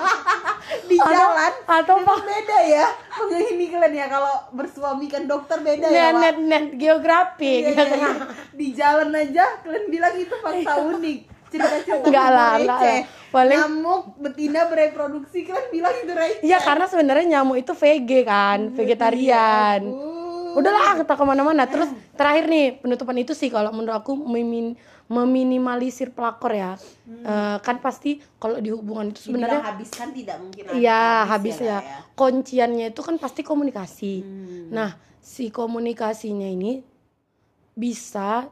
di 0.85 0.97
Atau- 0.97 1.09
jalan 1.09 1.53
atau 1.65 1.95
emang 1.97 2.21
beda 2.23 2.59
ya. 2.62 2.87
Ini 3.25 3.66
kalian 3.69 3.95
ya 3.95 4.07
kalau 4.07 4.35
bersuami 4.53 5.07
kan 5.07 5.25
dokter 5.25 5.59
beda 5.59 5.87
ya 5.87 6.11
net 6.11 6.12
Wak. 6.12 6.21
net 6.21 6.38
net 6.43 6.64
geografi 6.77 7.55
Iya, 7.62 7.73
iya, 7.73 7.85
iya. 7.90 8.11
di 8.53 8.66
jalan 8.73 9.09
aja 9.11 9.45
kalian 9.61 9.85
bilang 9.88 10.14
itu 10.14 10.35
fakta 10.35 10.73
unik. 10.79 11.19
Cerita-cerita 11.49 12.01
Enggak 12.03 12.29
lah, 12.31 12.53
enggak 12.57 12.79
lah. 12.79 13.01
Paling- 13.31 13.61
nyamuk 13.61 14.03
betina 14.19 14.61
bereproduksi 14.66 15.38
kalian 15.43 15.69
bilang 15.71 15.95
itu 15.95 16.12
receh. 16.12 16.40
Iya 16.43 16.59
karena 16.59 16.85
sebenarnya 16.87 17.27
nyamuk 17.31 17.57
itu 17.59 17.73
VG 17.73 18.11
kan 18.23 18.59
vegetarian. 18.73 19.81
Uh, 19.83 20.53
udahlah 20.55 20.97
kita 20.97 21.12
ke 21.12 21.25
mana-mana. 21.27 21.64
Terus 21.64 21.88
terakhir 22.12 22.45
nih 22.47 22.79
penutupan 22.79 23.16
itu 23.16 23.33
sih 23.33 23.49
kalau 23.49 23.69
menurut 23.71 23.93
aku 23.95 24.12
memin- 24.14 24.77
meminimalisir 25.12 26.16
pelakor 26.16 26.57
ya 26.57 26.72
Eh, 27.22 27.59
kan 27.62 27.79
pasti 27.79 28.18
kalau 28.40 28.59
di 28.59 28.72
hubungan 28.75 29.12
itu 29.14 29.31
sebenarnya 29.31 29.62
habis 29.62 29.94
kan 29.94 30.11
tidak 30.11 30.42
mungkin 30.42 30.75
Iya 30.75 31.29
habis 31.29 31.61
ya, 31.61 31.62
ya. 31.62 31.79
Kak, 31.79 31.85
ya. 31.87 31.98
Kunciannya 32.18 32.87
itu 32.90 33.01
kan 33.05 33.14
pasti 33.20 33.46
komunikasi. 33.46 34.14
Hmm. 34.25 34.75
Nah 34.75 34.90
si 35.22 35.55
komunikasinya 35.55 36.48
ini 36.51 36.83
bisa 37.79 38.51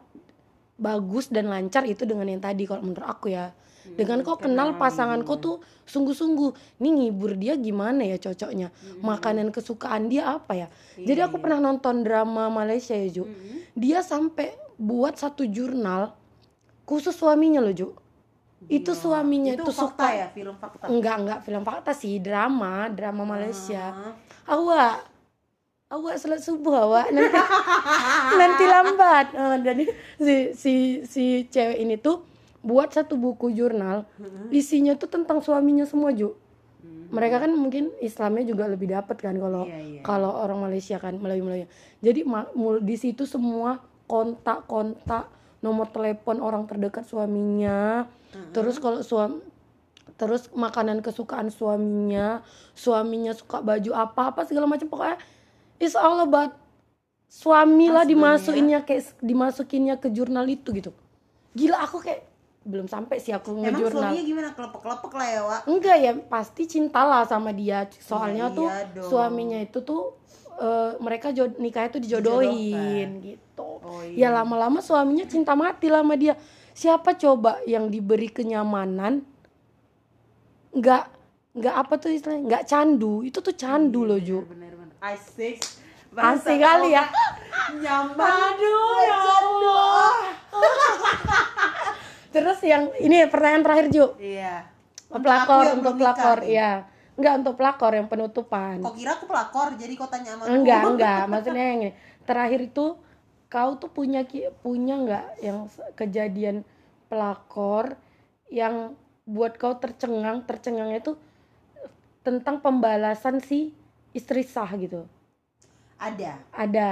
bagus 0.79 1.29
dan 1.29 1.51
lancar 1.51 1.83
itu 1.83 2.07
dengan 2.07 2.31
yang 2.31 2.39
tadi 2.39 2.63
kalau 2.69 2.85
menurut 2.87 3.03
aku 3.03 3.33
ya. 3.35 3.51
Hmm, 3.51 3.97
Dengan 3.97 4.23
kau 4.23 4.37
kenal 4.39 4.77
pasangan 4.79 5.19
kau 5.27 5.41
tuh 5.41 5.57
sungguh-sungguh. 5.89 6.79
Nih 6.85 6.93
ngibur 6.95 7.35
dia 7.35 7.59
gimana 7.59 8.07
ya 8.07 8.23
cocoknya. 8.23 8.71
Hmm. 8.71 9.03
Makanan 9.03 9.51
kesukaan 9.51 10.07
dia 10.07 10.31
apa 10.31 10.53
ya. 10.55 10.69
Jadi 10.95 11.19
Iya, 11.19 11.27
aku 11.27 11.43
pernah 11.43 11.59
nonton 11.59 12.07
drama 12.07 12.47
Malaysia 12.53 12.95
ya 12.95 13.09
Ju. 13.11 13.25
Dia 13.75 14.05
sampai 14.07 14.55
buat 14.79 15.19
satu 15.19 15.43
jurnal 15.43 16.20
khusus 16.91 17.15
suaminya 17.15 17.63
loh 17.63 17.71
Ju. 17.71 17.95
Itu 18.67 18.93
suaminya 18.99 19.55
itu 19.55 19.63
itu, 19.63 19.73
fakta 19.73 20.05
suka 20.05 20.07
ya 20.11 20.27
film 20.35 20.59
fakta 20.59 20.85
Enggak, 20.91 21.17
enggak 21.23 21.39
film 21.47 21.63
fakta 21.63 21.95
sih, 21.95 22.19
drama, 22.19 22.91
drama 22.91 23.23
Malaysia. 23.23 23.95
Ah. 23.95 24.13
Awak, 24.51 25.07
awak 25.95 26.15
salat 26.19 26.43
subuh 26.43 26.75
awak 26.91 27.15
nanti 27.15 27.39
nanti 28.43 28.65
lambat. 28.67 29.27
Eh, 29.33 29.57
jadi 29.63 29.85
si 30.19 30.35
si 30.59 30.73
si 31.07 31.25
cewek 31.47 31.79
ini 31.79 31.95
tuh 31.97 32.27
buat 32.61 32.93
satu 32.93 33.17
buku 33.17 33.55
jurnal, 33.55 34.05
isinya 34.53 34.93
tuh 34.99 35.09
tentang 35.09 35.41
suaminya 35.41 35.87
semua 35.87 36.11
Ju. 36.13 36.35
Mereka 37.11 37.43
kan 37.43 37.51
mungkin 37.57 37.91
Islamnya 37.99 38.47
juga 38.47 38.71
lebih 38.71 38.93
dapat 38.95 39.19
kan 39.19 39.35
kalau 39.35 39.67
Iya, 39.67 39.79
iya. 39.83 40.01
kalau 40.07 40.31
orang 40.31 40.63
Malaysia 40.63 40.95
kan 41.03 41.19
Melayu 41.19 41.43
Melayu. 41.43 41.67
Jadi 41.99 42.23
di 42.87 42.97
situ 43.01 43.27
semua 43.27 43.83
kontak-kontak 44.07 45.40
nomor 45.61 45.89
telepon 45.89 46.41
orang 46.41 46.65
terdekat 46.65 47.05
suaminya. 47.05 48.09
Terus 48.53 48.77
kalau 48.77 49.01
suami 49.01 49.41
terus 50.17 50.53
makanan 50.53 51.01
kesukaan 51.01 51.49
suaminya, 51.49 52.45
suaminya 52.77 53.33
suka 53.33 53.65
baju 53.65 53.91
apa 53.97 54.29
apa 54.29 54.45
segala 54.45 54.69
macam 54.69 54.85
pokoknya 54.85 55.17
it's 55.81 55.97
all 55.97 56.21
about 56.21 56.53
suami 57.25 57.89
lah 57.89 58.05
Husband 58.05 58.21
dimasukinnya 58.21 58.79
kayak 58.85 59.17
dimasukinnya 59.25 59.97
ke 59.97 60.13
jurnal 60.13 60.45
itu 60.45 60.77
gitu. 60.77 60.93
Gila 61.57 61.81
aku 61.81 62.05
kayak 62.05 62.29
belum 62.61 62.85
sampai 62.85 63.17
sih 63.17 63.33
aku 63.33 63.57
emang 63.57 63.73
ngejurnal. 63.73 64.13
suaminya 64.13 64.25
gimana 64.29 64.49
kelepek-kelepek 64.53 65.13
lah 65.17 65.29
ya 65.33 65.41
Wak 65.49 65.61
Enggak 65.65 65.97
ya 65.97 66.13
pasti 66.29 66.63
cintalah 66.69 67.25
sama 67.25 67.57
dia. 67.57 67.89
Soalnya 67.97 68.53
Iya, 68.53 68.57
tuh 68.61 68.69
iya 68.69 68.85
dong. 68.93 69.09
suaminya 69.09 69.59
itu 69.65 69.79
tuh 69.81 70.03
eh, 70.61 70.93
mereka 71.01 71.33
nikahnya 71.33 71.89
tuh 71.89 72.03
dijodohin 72.05 73.11
gitu. 73.25 73.41
Oh, 73.81 74.05
Ya 74.13 74.29
lama-lama 74.29 74.85
suaminya 74.85 75.25
cinta 75.25 75.57
mati 75.57 75.89
lah 75.89 76.05
sama 76.05 76.15
dia. 76.17 76.35
Siapa 76.77 77.17
coba 77.17 77.61
yang 77.65 77.89
diberi 77.89 78.29
kenyamanan? 78.31 79.25
Nggak 80.73 81.05
nggak 81.51 81.75
apa 81.75 81.95
tuh 81.99 82.11
istilahnya? 82.15 82.45
Nggak 82.47 82.65
candu. 82.69 83.27
Itu 83.27 83.39
tuh 83.43 83.55
candu 83.57 84.07
loh 84.07 84.21
Ju. 84.21 84.45
asik. 85.01 85.61
Asik 86.11 86.59
kali 86.61 86.93
ya. 86.93 87.09
nyaman 87.71 88.19
aduh 88.19 88.99
ya 89.01 89.19
Allah. 89.19 90.13
Terus 92.35 92.59
yang 92.67 92.93
ini 93.01 93.25
pertanyaan 93.27 93.65
terakhir 93.65 93.87
Ju. 93.91 94.05
Iya. 94.21 94.69
Pelakor 95.11 95.81
untuk 95.81 95.99
nikah 95.99 96.15
pelakor 96.15 96.39
ya 96.47 96.87
enggak 97.21 97.35
untuk 97.45 97.55
pelakor 97.61 97.93
yang 97.93 98.09
penutupan. 98.09 98.81
Kok 98.81 98.95
kira 98.97 99.13
aku 99.21 99.25
pelakor? 99.29 99.77
Jadi 99.77 99.93
kau 99.93 100.09
tanya 100.09 100.41
sama 100.41 100.49
enggak 100.49 100.81
enggak 100.89 101.23
maksudnya 101.31 101.65
yang 101.69 101.79
ini. 101.85 101.91
Terakhir 102.25 102.61
itu 102.65 102.87
kau 103.51 103.75
tuh 103.77 103.91
punya 103.91 104.23
punya 104.63 104.95
nggak 104.95 105.27
yang 105.43 105.67
kejadian 105.99 106.63
pelakor 107.11 107.99
yang 108.47 108.95
buat 109.27 109.59
kau 109.59 109.75
tercengang 109.77 110.47
tercengangnya 110.47 111.03
itu 111.03 111.13
tentang 112.23 112.63
pembalasan 112.63 113.43
si 113.43 113.75
istri 114.15 114.47
sah 114.47 114.71
gitu? 114.79 115.03
Ada. 115.99 116.39
Ada. 116.55 116.89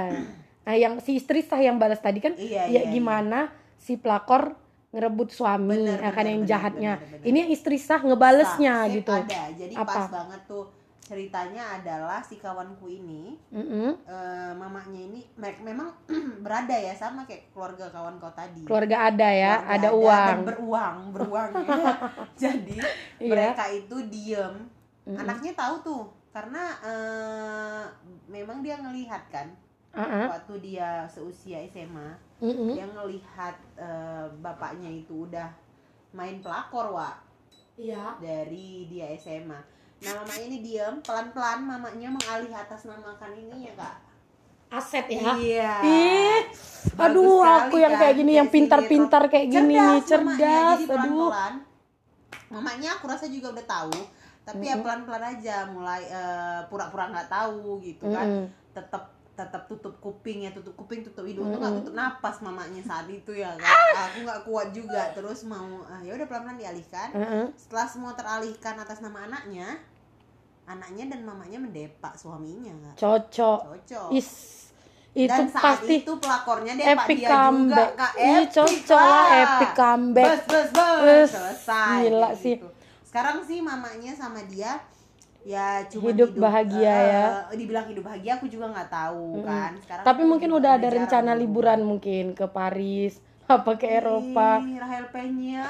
Nah 0.67 0.75
yang 0.75 0.99
si 0.99 1.15
istri 1.17 1.41
sah 1.41 1.57
yang 1.63 1.79
balas 1.79 2.03
tadi 2.03 2.19
kan 2.21 2.35
Iya, 2.35 2.67
ya 2.67 2.81
iya, 2.85 2.91
gimana 2.91 3.49
si 3.79 3.95
pelakor 3.95 4.53
ngerebut 4.89 5.29
suami 5.31 5.85
Bener, 5.85 6.01
akan 6.01 6.11
bener, 6.13 6.25
yang 6.27 6.41
bener, 6.41 6.51
jahatnya. 6.51 6.93
bener, 6.97 7.09
bener. 7.17 7.27
ini 7.29 7.37
yang 7.45 7.51
istri 7.53 7.77
sah 7.79 8.01
ngebalesnya 8.01 8.73
Sip, 8.89 8.95
gitu. 9.01 9.13
ada. 9.15 9.41
Jadi 9.53 9.73
Apa? 9.77 9.85
pas 9.95 10.05
banget 10.11 10.41
tuh 10.49 10.65
ceritanya 11.09 11.81
adalah 11.81 12.21
si 12.21 12.37
kawanku 12.37 12.85
ini 12.85 13.33
Mm-mm. 13.49 13.97
eh, 14.05 14.53
mamanya 14.53 15.01
ini 15.01 15.25
me- 15.33 15.57
memang 15.65 15.89
berada 16.45 16.77
ya 16.77 16.93
sama 16.93 17.25
kayak 17.25 17.49
keluarga 17.49 17.89
kawan 17.89 18.21
kau 18.21 18.29
tadi 18.29 18.61
keluarga 18.61 19.09
ada 19.09 19.25
ya 19.25 19.53
Keluarga 19.57 19.73
ada 19.73 19.89
dan 19.89 19.97
uang 19.97 20.37
beruang 20.45 20.97
beruang 21.17 21.51
ya. 21.57 21.77
jadi 22.45 22.77
Iya. 23.17 23.29
mereka 23.33 23.65
itu 23.67 23.95
diem 24.05 24.55
Mm-mm. 25.03 25.17
anaknya 25.17 25.57
tahu 25.57 25.75
tuh 25.81 26.03
karena 26.29 26.63
eh, 26.85 27.83
memang 28.29 28.61
dia 28.61 28.77
ngelihat 28.77 29.25
kan 29.33 29.49
Uh-uh. 29.89 30.29
waktu 30.29 30.61
dia 30.61 31.09
seusia 31.09 31.65
SMA 31.65 32.13
Mm-mm. 32.37 32.77
dia 32.77 32.85
ngelihat 32.85 33.57
eh, 33.73 34.29
bapaknya 34.37 34.93
itu 34.93 35.25
udah 35.25 35.49
main 36.13 36.37
pelakor 36.39 36.93
wa 36.93 37.09
iya 37.73 38.13
dari 38.21 38.85
dia 38.85 39.09
SMA 39.15 39.57
nah 39.99 40.11
mamanya 40.23 40.45
ini 40.47 40.57
diem 40.63 40.95
pelan-pelan 41.03 41.59
mamanya 41.59 42.07
mengalih 42.07 42.51
atas 42.55 42.87
namakan 42.87 43.31
ini 43.35 43.67
ya 43.67 43.73
kak 43.75 43.95
aset 44.69 45.05
ya 45.11 45.33
iya 45.35 45.73
ih 45.83 46.39
aduh 46.95 47.41
sekali 47.43 47.57
aku 47.59 47.75
yang 47.81 47.93
kan, 47.97 48.01
kayak 48.05 48.15
gini 48.15 48.31
yang 48.37 48.49
pintar-pintar 48.49 49.23
kayak 49.27 49.47
gini 49.49 49.75
nih 49.75 49.81
mamanya. 49.81 50.07
cerdas 50.07 50.39
Jadi 50.39 50.83
aduh 50.87 50.87
pelan-pelan 50.87 51.53
mamanya 52.49 52.89
aku 52.97 53.05
rasa 53.09 53.25
juga 53.27 53.53
udah 53.53 53.65
tahu 53.65 53.97
tapi 54.47 54.65
ya 54.65 54.73
Mm-mm. 54.77 54.85
pelan-pelan 54.85 55.23
aja 55.37 55.55
mulai 55.69 56.01
eh, 56.09 56.59
pura-pura 56.71 57.11
nggak 57.13 57.29
tahu 57.29 57.77
gitu 57.85 58.09
kan 58.09 58.25
Mm-mm. 58.25 58.45
tetap 58.73 59.13
tetap 59.37 59.71
tutup 59.71 59.95
kuping 60.03 60.43
ya 60.43 60.51
tutup 60.51 60.75
kuping 60.75 60.99
tutup 61.05 61.23
hidung 61.23 61.53
tuh 61.53 61.59
nggak 61.61 61.69
Mm-mm. 61.69 61.85
tutup 61.85 61.95
napas 61.95 62.41
mamanya 62.41 62.81
saat 62.81 63.05
itu 63.07 63.31
ya 63.37 63.53
kan 63.55 64.09
aku 64.09 64.17
nggak 64.25 64.41
kuat 64.49 64.67
juga 64.73 65.13
terus 65.13 65.45
mau 65.45 65.85
ah, 65.85 66.01
ya 66.01 66.17
udah 66.17 66.25
pelan-pelan 66.25 66.57
dialihkan 66.57 67.09
Uh-uh. 67.13 67.45
setelah 67.53 67.87
semua 67.87 68.11
teralihkan 68.17 68.75
atas 68.81 68.99
nama 68.99 69.29
anaknya 69.29 69.77
anaknya 70.69 71.05
dan 71.09 71.25
mamanya 71.25 71.57
mendepak 71.57 72.13
suaminya. 72.13 72.93
Cocok. 72.93 73.59
Cocok. 73.65 74.09
Is 74.13 74.59
itu 75.09 75.25
dan 75.25 75.49
saat 75.49 75.81
pasti 75.81 76.05
itu 76.05 76.13
pelakornya 76.21 76.73
depak 76.77 77.09
epic 77.09 77.17
dia 77.17 77.29
comeback. 77.33 77.89
Juga 77.89 77.97
kak. 77.97 78.11
Ih, 78.13 78.43
cocok 78.53 79.01
lah 79.01 79.27
epic 79.33 79.71
comeback. 79.73 80.27
Bus 80.29 80.43
bus 80.45 80.69
bus. 80.69 80.99
Bus, 81.01 81.29
selesai 81.33 81.97
gila 82.05 82.29
kayak 82.29 82.37
sih. 82.37 82.55
gitu. 82.55 82.67
sekarang 83.09 83.37
sih 83.41 83.57
mamanya 83.57 84.13
sama 84.13 84.45
dia 84.45 84.77
ya 85.41 85.81
cuma 85.89 86.13
Hidup 86.13 86.37
bahagia 86.37 86.93
eh, 86.93 87.05
ya. 87.09 87.25
dibilang 87.57 87.89
hidup 87.89 88.05
bahagia 88.05 88.37
aku 88.37 88.45
juga 88.45 88.69
nggak 88.69 88.89
tahu 88.93 89.41
kan. 89.41 89.71
Sekarang 89.81 90.05
tapi 90.05 90.21
kan 90.21 90.29
mungkin 90.29 90.49
udah 90.53 90.71
ada 90.77 90.87
rencana 90.93 91.31
liburan 91.33 91.79
mungkin 91.81 92.37
ke 92.37 92.45
Paris 92.45 93.17
apa 93.57 93.71
ke 93.81 93.89
Eropa? 93.89 94.61
Ih, 94.61 94.77
Rahel 94.77 95.05
Penya 95.09 95.65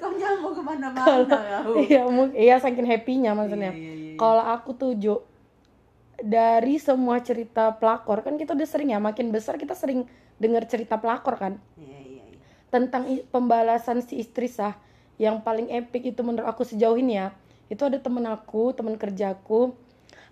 kau 0.00 0.12
nyambung 0.12 0.54
ke 0.56 0.62
mana-mana 0.64 1.60
iya 1.84 2.08
mungkin 2.08 2.36
iya 2.36 2.56
saking 2.56 2.88
happynya 2.88 3.36
maksudnya. 3.36 3.72
Iya, 3.72 3.80
iya, 3.80 3.92
iya, 3.92 4.06
iya. 4.12 4.16
kalau 4.16 4.44
aku 4.44 4.72
tuju 4.72 5.20
dari 6.16 6.80
semua 6.80 7.20
cerita 7.20 7.76
pelakor 7.76 8.24
kan 8.24 8.40
kita 8.40 8.56
udah 8.56 8.68
sering 8.68 8.96
ya 8.96 9.00
makin 9.00 9.28
besar 9.28 9.60
kita 9.60 9.76
sering 9.76 10.08
dengar 10.40 10.64
cerita 10.64 10.96
pelakor 10.96 11.36
kan? 11.36 11.60
Iya, 11.76 11.98
iya, 12.00 12.22
iya. 12.32 12.38
tentang 12.72 13.04
pembalasan 13.28 14.00
si 14.00 14.20
istri 14.20 14.48
sah 14.48 14.76
yang 15.20 15.44
paling 15.44 15.68
epic 15.68 16.16
itu 16.16 16.20
menurut 16.24 16.48
aku 16.48 16.64
sejauh 16.64 16.96
ini 16.96 17.20
ya. 17.20 17.36
Itu 17.68 17.88
ada 17.88 18.00
temen 18.00 18.24
aku 18.24 18.72
temen 18.72 18.96
kerjaku 18.96 19.76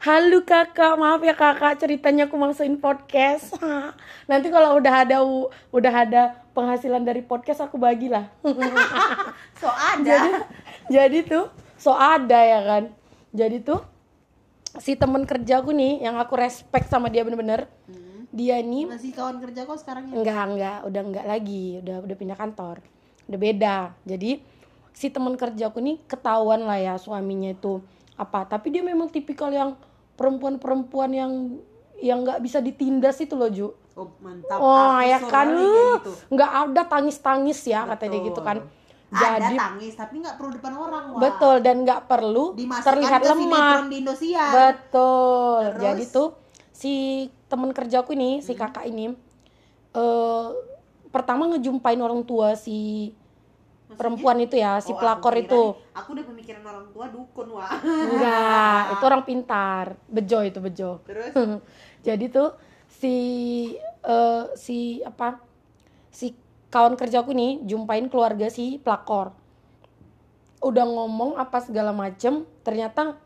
halo 0.05 0.45
kakak. 0.45 1.01
Maaf 1.01 1.25
ya 1.25 1.33
kakak. 1.33 1.81
Ceritanya 1.81 2.29
aku 2.29 2.37
masukin 2.37 2.77
podcast. 2.77 3.57
Nanti 4.31 4.53
kalau 4.53 4.77
udah 4.77 5.09
ada 5.09 5.25
udah 5.73 5.95
ada 6.05 6.23
penghasilan 6.53 7.01
dari 7.09 7.25
podcast 7.25 7.65
aku 7.65 7.81
bagilah 7.81 8.29
so 9.61 9.67
ada. 9.73 10.45
Jadi 10.95 11.25
tuh 11.25 11.49
so 11.81 11.97
ada 11.97 12.37
ya 12.37 12.61
kan? 12.69 12.93
Jadi 13.33 13.65
tuh 13.65 13.81
si 14.77 14.93
temen 14.93 15.25
kerjaku 15.25 15.73
nih 15.73 16.05
yang 16.05 16.21
aku 16.21 16.37
respect 16.37 16.93
sama 16.93 17.09
dia 17.09 17.25
bener-bener 17.25 17.65
Hmm. 17.89 18.29
dia 18.35 18.59
nih 18.61 18.91
masih 18.91 19.15
kawan 19.15 19.41
kerja 19.41 19.65
kau 19.65 19.79
sekarang 19.81 20.13
ya? 20.13 20.21
Enggak 20.21 20.45
enggak. 20.53 20.79
Udah 20.85 21.01
enggak 21.01 21.27
lagi. 21.27 21.81
Udah 21.81 22.05
udah 22.05 22.17
pindah 22.21 22.37
kantor. 22.37 22.77
Udah 23.25 23.39
beda. 23.41 23.77
Jadi 24.05 24.45
si 24.93 25.09
teman 25.09 25.41
kerjaku 25.41 25.81
nih 25.81 25.97
ketahuan 26.05 26.61
lah 26.69 26.77
ya 26.77 26.95
suaminya 27.01 27.57
itu 27.57 27.81
apa. 28.21 28.45
Tapi 28.45 28.69
dia 28.69 28.85
memang 28.85 29.09
tipikal 29.09 29.49
yang 29.49 29.73
perempuan-perempuan 30.15 31.11
yang 31.11 31.33
yang 32.03 32.23
nggak 32.23 32.43
bisa 32.43 32.59
ditindas 32.59 33.19
itu 33.23 33.35
loh 33.35 33.51
Ju 33.51 33.69
oh 33.95 34.09
mantap 34.19 34.59
oh 34.59 34.99
Aku 34.99 35.09
ya 35.09 35.19
kan 35.23 35.49
uh, 35.55 35.99
gitu. 35.99 36.11
nggak 36.35 36.51
ada 36.51 36.83
tangis-tangis 36.87 37.59
ya 37.67 37.87
katanya 37.87 38.19
dia 38.21 38.29
gitu 38.31 38.41
kan 38.43 38.59
jadi 39.15 39.55
ada 39.55 39.71
tangis 39.71 39.95
tapi 39.95 40.15
nggak 40.19 40.35
perlu 40.35 40.51
depan 40.59 40.73
orang 40.75 41.05
Wak. 41.15 41.21
betul 41.23 41.57
dan 41.63 41.77
nggak 41.87 42.01
perlu 42.11 42.45
Dimasukkan 42.59 42.87
terlihat 42.91 43.21
ke 43.23 43.31
lemah 43.31 43.75
di 43.87 43.97
Indosiar 44.03 44.51
Betul. 44.51 45.61
Terus? 45.71 45.83
Jadi 45.87 46.03
tuh 46.11 46.29
si 46.75 46.95
temen 47.47 47.71
kerjaku 47.71 48.19
ini, 48.19 48.43
si 48.43 48.59
kakak 48.59 48.91
ini 48.91 49.15
eh 49.95 50.49
pertama 51.15 51.47
ngejumpain 51.55 52.01
orang 52.03 52.27
tua 52.27 52.59
si 52.59 53.11
Maksudnya? 53.95 54.01
perempuan 54.03 54.39
itu 54.39 54.55
ya, 54.59 54.73
si 54.79 54.91
Oh, 54.91 54.99
aku 54.99 55.01
pelakor 55.01 55.33
kira 55.33 55.45
itu. 55.47 55.63
nih, 55.63 55.95
aku 55.95 56.09
udah 56.13 56.25
pemikiran 56.27 56.63
orang 56.67 56.87
tua 56.91 57.07
dukun 57.09 57.47
wah 57.55 57.71
Enggak, 57.81 58.81
itu 58.93 59.05
orang 59.07 59.23
pintar. 59.23 59.87
Bejo 60.07 60.39
itu 60.43 60.59
bejo. 60.59 60.91
terus 61.07 61.31
Jadi 62.07 62.25
tuh 62.29 62.53
si 62.91 63.17
eh, 64.03 64.45
si 64.55 64.79
apa? 65.01 65.39
Si 66.11 66.35
kawan 66.69 66.95
kerjaku 66.95 67.31
nih 67.31 67.63
jumpain 67.63 68.11
keluarga 68.11 68.51
si 68.51 68.77
pelakor. 68.77 69.31
Udah 70.59 70.85
ngomong 70.85 71.37
apa 71.37 71.61
segala 71.61 71.93
macem, 71.93 72.43
ternyata 72.65 73.17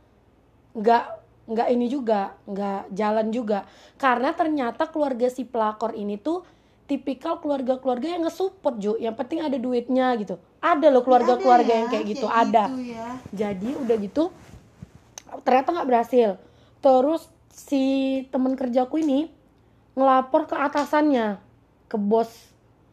nggak 0.74 1.04
nggak 1.48 1.68
ini 1.72 1.86
juga, 1.88 2.36
nggak 2.44 2.92
jalan 2.92 3.32
juga. 3.32 3.64
Karena 3.96 4.36
ternyata 4.36 4.90
keluarga 4.90 5.32
si 5.32 5.48
pelakor 5.48 5.96
ini 5.96 6.20
tuh 6.20 6.44
tipikal 6.84 7.36
keluarga-keluarga 7.38 8.16
yang 8.16 8.24
nge-support 8.24 8.76
Ju. 8.80 8.96
Yang 8.96 9.14
penting 9.16 9.40
ada 9.44 9.56
duitnya 9.56 10.12
gitu. 10.16 10.36
Ada 10.58 10.90
loh 10.90 11.06
keluarga-keluarga 11.06 11.70
Ada 11.70 11.74
ya, 11.74 11.80
yang 11.80 11.88
kayak 11.88 12.06
gitu, 12.10 12.26
kayak 12.26 12.42
ada. 12.50 12.64
gitu 12.66 12.82
ya. 12.92 13.06
jadi 13.30 13.70
udah 13.78 13.96
gitu 14.02 14.24
ternyata 15.44 15.68
nggak 15.74 15.88
berhasil. 15.88 16.30
Terus 16.82 17.22
si 17.52 17.84
temen 18.30 18.54
kerjaku 18.58 19.02
ini 19.02 19.28
ngelapor 19.98 20.46
ke 20.50 20.54
atasannya 20.54 21.42
ke 21.90 21.98
bos 21.98 22.30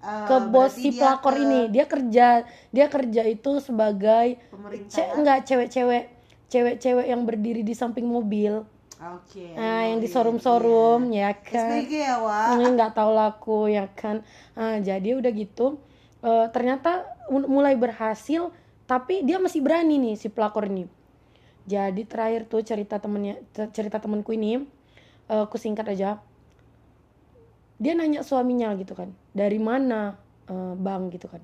Eh, 0.06 0.28
ke 0.30 0.38
bos 0.54 0.74
si 0.78 0.94
pelakor 0.94 1.34
ke 1.34 1.42
ini. 1.42 1.62
Dia 1.74 1.86
kerja 1.90 2.46
dia 2.70 2.86
kerja 2.86 3.22
itu 3.26 3.58
sebagai 3.58 4.38
ce 4.86 5.02
enggak 5.18 5.50
cewek-cewek 5.50 6.14
cewek-cewek 6.46 7.06
yang 7.10 7.26
berdiri 7.26 7.66
di 7.66 7.74
samping 7.74 8.06
mobil. 8.06 8.62
Oke 8.96 9.52
nah 9.58 9.84
yang 9.84 10.00
di 10.00 10.08
iya, 10.08 10.14
showroom-showroom 10.14 11.12
ya 11.12 11.20
iya. 11.20 11.32
kan 11.36 11.84
SPG 11.84 11.94
ya 12.00 12.88
tahu 12.94 13.12
laku 13.12 13.60
ya 13.68 13.90
kan. 13.92 14.22
Ah, 14.54 14.78
jadi 14.78 15.18
udah 15.18 15.32
gitu 15.34 15.82
eh, 16.26 16.48
ternyata 16.50 17.06
mulai 17.30 17.78
berhasil 17.78 18.50
tapi 18.86 19.26
dia 19.26 19.42
masih 19.42 19.62
berani 19.62 19.98
nih 19.98 20.16
si 20.18 20.28
pelakor 20.30 20.70
ini. 20.70 20.86
Jadi 21.66 22.06
terakhir 22.06 22.46
tuh 22.46 22.62
cerita 22.62 23.02
temennya 23.02 23.42
cer- 23.54 23.74
cerita 23.74 23.98
temenku 23.98 24.34
ini 24.34 24.62
eh, 25.30 25.42
aku 25.46 25.58
singkat 25.62 25.86
aja. 25.94 26.22
Dia 27.78 27.94
nanya 27.94 28.24
suaminya 28.26 28.74
gitu 28.78 28.98
kan 28.98 29.14
dari 29.34 29.62
mana 29.62 30.18
eh, 30.50 30.74
bang? 30.78 31.14
gitu 31.14 31.30
kan. 31.30 31.42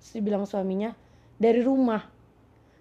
Terus 0.00 0.10
dia 0.16 0.22
bilang 0.24 0.44
suaminya 0.48 0.92
dari 1.36 1.60
rumah. 1.60 2.04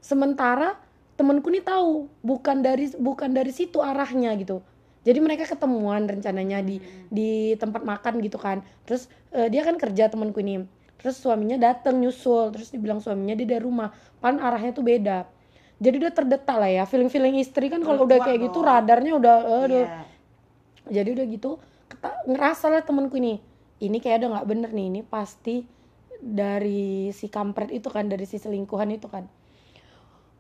Sementara 0.03 0.75
temenku 1.15 1.47
nih 1.47 1.63
tahu 1.63 2.12
bukan 2.25 2.60
dari 2.60 2.91
bukan 2.99 3.32
dari 3.32 3.51
situ 3.56 3.79
arahnya 3.79 4.36
gitu. 4.36 4.60
Jadi 5.03 5.19
mereka 5.19 5.43
ketemuan 5.43 6.08
rencananya 6.08 6.63
di 6.63 6.79
di 7.12 7.56
tempat 7.56 7.84
makan 7.84 8.19
gitu 8.19 8.36
kan. 8.36 8.63
Terus 8.84 9.08
eh, 9.32 9.47
dia 9.47 9.63
kan 9.63 9.79
kerja 9.79 10.12
temanku 10.12 10.43
ini 10.43 10.83
terus 10.99 11.19
suaminya 11.19 11.60
datang 11.60 11.99
nyusul 11.99 12.53
terus 12.56 12.71
dibilang 12.71 13.03
suaminya 13.03 13.36
dia 13.36 13.58
dari 13.58 13.63
rumah. 13.63 13.91
Pan 14.23 14.39
arahnya 14.39 14.71
tuh 14.71 14.86
beda. 14.86 15.27
Jadi 15.84 15.95
udah 15.99 16.13
terdetak 16.15 16.56
lah 16.56 16.71
ya 16.71 16.84
feeling 16.88 17.12
feeling 17.12 17.36
istri 17.36 17.67
kan 17.67 17.84
kalau 17.84 18.08
udah 18.08 18.23
kayak 18.23 18.39
gitu 18.39 18.63
radarnya 18.63 19.13
udah 19.19 19.36
eh, 19.43 19.62
udah. 19.67 19.84
Iya. 19.84 20.03
jadi 20.84 21.10
udah 21.15 21.25
gitu 21.32 21.51
keta- 21.88 22.27
ngerasa 22.27 22.67
lah 22.67 22.84
temenku 22.84 23.15
ini 23.15 23.39
ini 23.79 24.03
kayak 24.03 24.19
udah 24.23 24.29
nggak 24.36 24.47
bener 24.51 24.69
nih 24.75 24.86
ini 24.91 25.01
pasti 25.03 25.63
dari 26.23 27.12
si 27.12 27.27
kampret 27.27 27.71
itu 27.71 27.88
kan 27.91 28.08
dari 28.08 28.23
si 28.23 28.39
selingkuhan 28.39 28.91
itu 28.95 29.12
kan. 29.12 29.27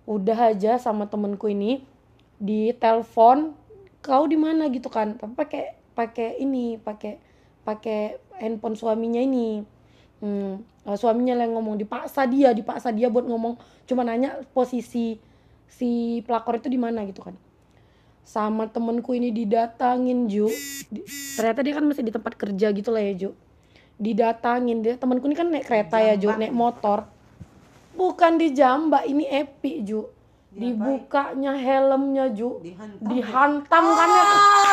Udah 0.07 0.55
aja 0.55 0.79
sama 0.79 1.07
temenku 1.07 1.51
ini 1.51 1.83
di 2.39 2.71
telepon 2.75 3.55
kau 4.03 4.23
di 4.27 4.35
mana? 4.39 4.67
gitu 4.71 4.87
kan. 4.87 5.15
Tapi 5.19 5.35
pakai 5.35 5.63
pakai 5.95 6.39
ini 6.39 6.79
pakai 6.79 7.19
pakai 7.63 8.19
handphone 8.39 8.75
suaminya 8.75 9.19
ini 9.23 9.63
hmm, 10.23 10.87
eh, 10.87 10.95
suaminya 10.95 11.35
yang 11.35 11.51
ngomong 11.59 11.75
dipaksa 11.75 12.23
dia 12.23 12.55
dipaksa 12.55 12.95
dia 12.95 13.11
buat 13.11 13.27
ngomong. 13.27 13.59
Cuma 13.83 14.07
nanya 14.07 14.39
posisi 14.55 15.19
si 15.67 16.23
pelakor 16.23 16.63
itu 16.63 16.71
di 16.71 16.79
mana 16.79 17.03
gitu 17.03 17.19
kan. 17.27 17.35
Sama 18.23 18.71
temenku 18.71 19.11
ini 19.11 19.35
didatangin 19.35 20.31
Ju. 20.31 20.47
Di- 20.87 21.03
ternyata 21.35 21.59
dia 21.59 21.73
kan 21.75 21.83
masih 21.83 22.07
di 22.07 22.13
tempat 22.15 22.39
kerja 22.39 22.71
gitu 22.71 22.89
lah 22.95 23.03
ya 23.03 23.13
Ju. 23.27 23.29
Didatangin 23.99 24.79
dia 24.79 24.95
temenku 24.95 25.27
ini 25.27 25.35
kan 25.35 25.51
naik 25.51 25.67
kereta 25.67 25.99
ya 25.99 26.15
Ju 26.15 26.31
naik 26.31 26.55
motor. 26.55 27.03
Bukan 27.93 28.39
di 28.39 28.55
Jamba 28.55 29.03
ini 29.03 29.27
Epi 29.27 29.83
Ju. 29.83 30.07
Dibukanya 30.53 31.57
helmnya 31.57 32.29
Ju. 32.31 32.61
Dihantam. 32.61 33.09
dihantam 33.09 33.85
kan 33.91 34.09
ya. 34.09 34.23
Ah, 34.23 34.72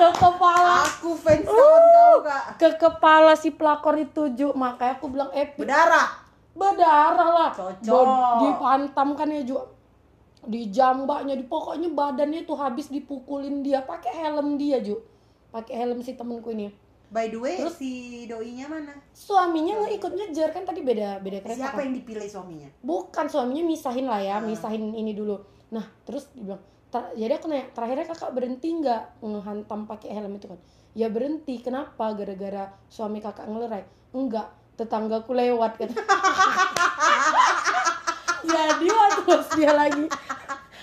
ke 0.00 0.08
kepala 0.14 0.74
aku 0.82 1.10
fans 1.14 1.44
kawan 1.44 1.82
kau 1.86 2.16
kak. 2.22 2.44
ke 2.56 2.68
kepala 2.74 3.32
si 3.34 3.48
pelakor 3.50 3.94
itu 3.94 4.32
Ju 4.32 4.48
makanya 4.54 4.96
aku 4.96 5.06
bilang 5.08 5.28
epic 5.32 5.60
Berdarah. 5.60 6.08
berdarah 6.52 7.28
lah 7.30 7.50
Cocok. 7.52 8.06
Dihantam 8.40 9.08
kan 9.12 9.28
ya 9.28 9.42
Ju 9.42 9.60
di 10.42 10.66
jambaknya 10.66 11.34
di 11.34 11.44
pokoknya 11.44 11.88
badannya 11.90 12.42
tuh 12.42 12.56
habis 12.56 12.88
dipukulin 12.88 13.60
dia 13.60 13.80
pakai 13.82 14.08
helm 14.18 14.56
dia 14.56 14.80
Ju 14.80 14.96
pakai 15.50 15.76
helm 15.78 16.00
si 16.00 16.14
temenku 16.14 16.50
ini 16.50 16.72
By 17.08 17.26
the 17.26 17.36
way, 17.36 17.58
si 17.68 17.90
doinya 18.24 18.64
mana? 18.66 18.94
suaminya 19.10 19.76
nggak 19.76 19.98
ikut 19.98 20.12
ngejar 20.14 20.48
kan 20.48 20.62
tadi 20.62 20.80
beda 20.80 21.18
beda 21.18 21.42
kereta 21.42 21.58
Siapa 21.60 21.76
kan? 21.76 21.84
yang 21.84 21.94
dipilih 21.96 22.24
suaminya? 22.24 22.68
bukan 22.80 23.26
suaminya 23.26 23.64
misahin 23.64 24.06
lah 24.06 24.18
ya 24.18 24.34
Ah. 24.34 24.40
misahin 24.40 24.90
ini 24.90 25.10
dulu 25.10 25.36
nah 25.68 25.84
terus 26.02 26.30
dibilang 26.32 26.62
"Ter- 26.90 27.14
jadi 27.14 27.38
aku 27.38 27.46
nanya 27.46 27.70
terakhirnya 27.70 28.06
kakak 28.06 28.30
berhenti 28.30 28.68
nggak 28.74 29.22
ngehantam 29.22 29.86
pakai 29.86 30.10
helm 30.10 30.34
itu 30.34 30.50
kan? 30.50 30.58
Ya 30.92 31.06
berhenti 31.06 31.62
kenapa? 31.62 32.12
Gara-gara 32.12 32.74
suami 32.86 33.18
kakak 33.18 33.46
ngelerai. 33.46 33.86
Enggak 34.10 34.50
tetanggaku 34.74 35.36
lewat 35.36 35.76
kan 35.76 35.92
jadi 38.40 38.86
waktu 38.88 39.32
dia 39.52 39.72
lagi 39.76 40.04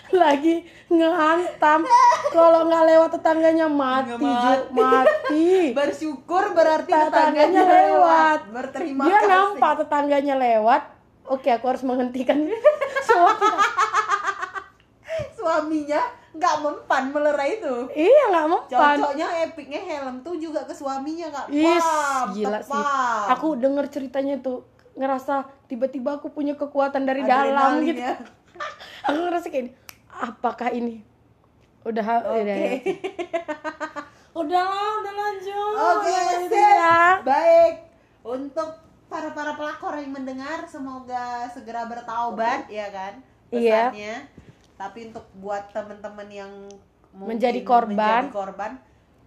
lagi 0.07 0.55
ngehantam. 0.87 1.83
Kalau 2.31 2.63
nggak 2.63 2.83
lewat 2.87 3.09
tetangganya 3.19 3.67
mati 3.67 4.15
Nggak 4.15 4.71
Ju, 4.71 4.71
mati. 4.71 5.47
Bersyukur 5.79 6.55
berarti 6.55 6.87
Tetangganya 6.87 7.11
tetangganya 7.11 7.63
lewat. 7.65 7.81
lewat. 7.91 8.39
Berterima 8.55 9.03
dia 9.03 9.19
kasih. 9.19 9.27
nampak 9.27 9.71
tetangganya 9.83 10.35
lewat. 10.37 10.81
Oke 11.27 11.49
aku 11.51 11.65
harus 11.67 11.83
menghentikan 11.83 12.39
semua 13.07 13.35
kita 13.35 13.57
Suaminya 15.47 16.01
nggak 16.29 16.55
mempan 16.59 17.03
melerai 17.09 17.51
itu. 17.55 17.75
iya 17.95 18.23
nggak 18.29 18.45
mempan 18.47 18.97
Cocoknya 18.99 19.27
epicnya 19.41 19.79
helm 19.81 20.19
tuh 20.21 20.35
juga 20.35 20.61
ke 20.61 20.73
suaminya 20.73 21.31
kak. 21.31 21.45
Is, 21.49 21.79
Pam, 21.79 22.25
gila 22.31 22.59
sih. 22.59 22.67
tepam. 22.67 23.25
Aku 23.31 23.47
denger 23.55 23.85
ceritanya 23.87 24.35
tuh 24.37 24.67
ngerasa 24.93 25.35
tiba-tiba 25.65 26.17
aku 26.17 26.27
punya 26.27 26.53
kekuatan 26.53 27.03
dari 27.03 27.23
dalam 27.23 27.47
Adrenalin 27.47 27.85
gitu. 27.87 28.01
ya. 28.03 28.13
Aku 29.07 29.17
ngerasa 29.23 29.47
kayak 29.47 29.63
ini, 29.63 29.71
apakah 30.11 30.69
ini 30.69 30.95
udah 31.83 32.05
Oke. 32.27 32.35
udah 32.35 32.55
ya. 32.59 32.73
udah 34.35 34.67
lanjut. 35.15 35.73
Oke, 35.77 36.17
sip. 36.43 36.51
ya. 36.51 37.21
Baik. 37.23 37.73
Untuk 38.21 38.69
para 39.07 39.31
para 39.31 39.55
pelakor 39.55 39.95
yang 39.95 40.11
mendengar 40.11 40.67
semoga 40.67 41.47
segera 41.47 41.87
bertaubat 41.87 42.67
ya 42.67 42.91
kan 42.91 43.23
Iya. 43.47 43.89
pesannya. 43.89 44.15
Tapi 44.77 45.09
untuk 45.09 45.25
buat 45.35 45.73
teman-teman 45.73 46.27
yang 46.29 46.51
Menjadi 47.17 47.65
korban, 47.65 48.29
menjadi 48.29 48.29
korban 48.29 48.71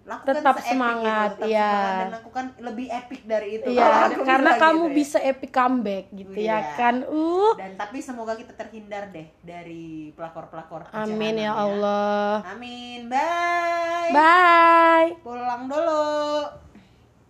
lakukan 0.01 0.33
tetap 0.33 0.57
semangat, 0.65 1.29
itu, 1.29 1.37
tetap 1.45 1.49
iya. 1.51 1.71
semangat 1.71 1.95
dan 2.01 2.11
lakukan 2.17 2.45
lebih 2.59 2.87
epic 2.89 3.21
dari 3.29 3.49
itu. 3.61 3.69
Kalau 3.69 3.77
Iya, 3.77 3.91
aku 4.09 4.21
karena 4.25 4.51
kamu 4.57 4.81
gitu 4.81 4.91
ya. 4.91 4.97
bisa 4.97 5.19
epic 5.21 5.51
comeback 5.53 6.05
gitu 6.11 6.39
ya 6.41 6.57
Iya. 6.57 6.75
kan. 6.75 6.95
Uh. 7.05 7.53
dan 7.55 7.71
tapi 7.77 7.99
semoga 8.01 8.33
kita 8.35 8.53
terhindar 8.57 9.13
deh 9.13 9.29
dari 9.45 10.11
pelakor-pelakor 10.17 10.89
Amin 10.91 11.37
ya 11.37 11.53
kejahatan 11.53 11.67
Allah. 11.77 12.33
Amin. 12.49 13.01
Bye. 13.07 14.11
Bye. 14.11 15.09
Pulang 15.21 15.69
dulu. 15.69 16.70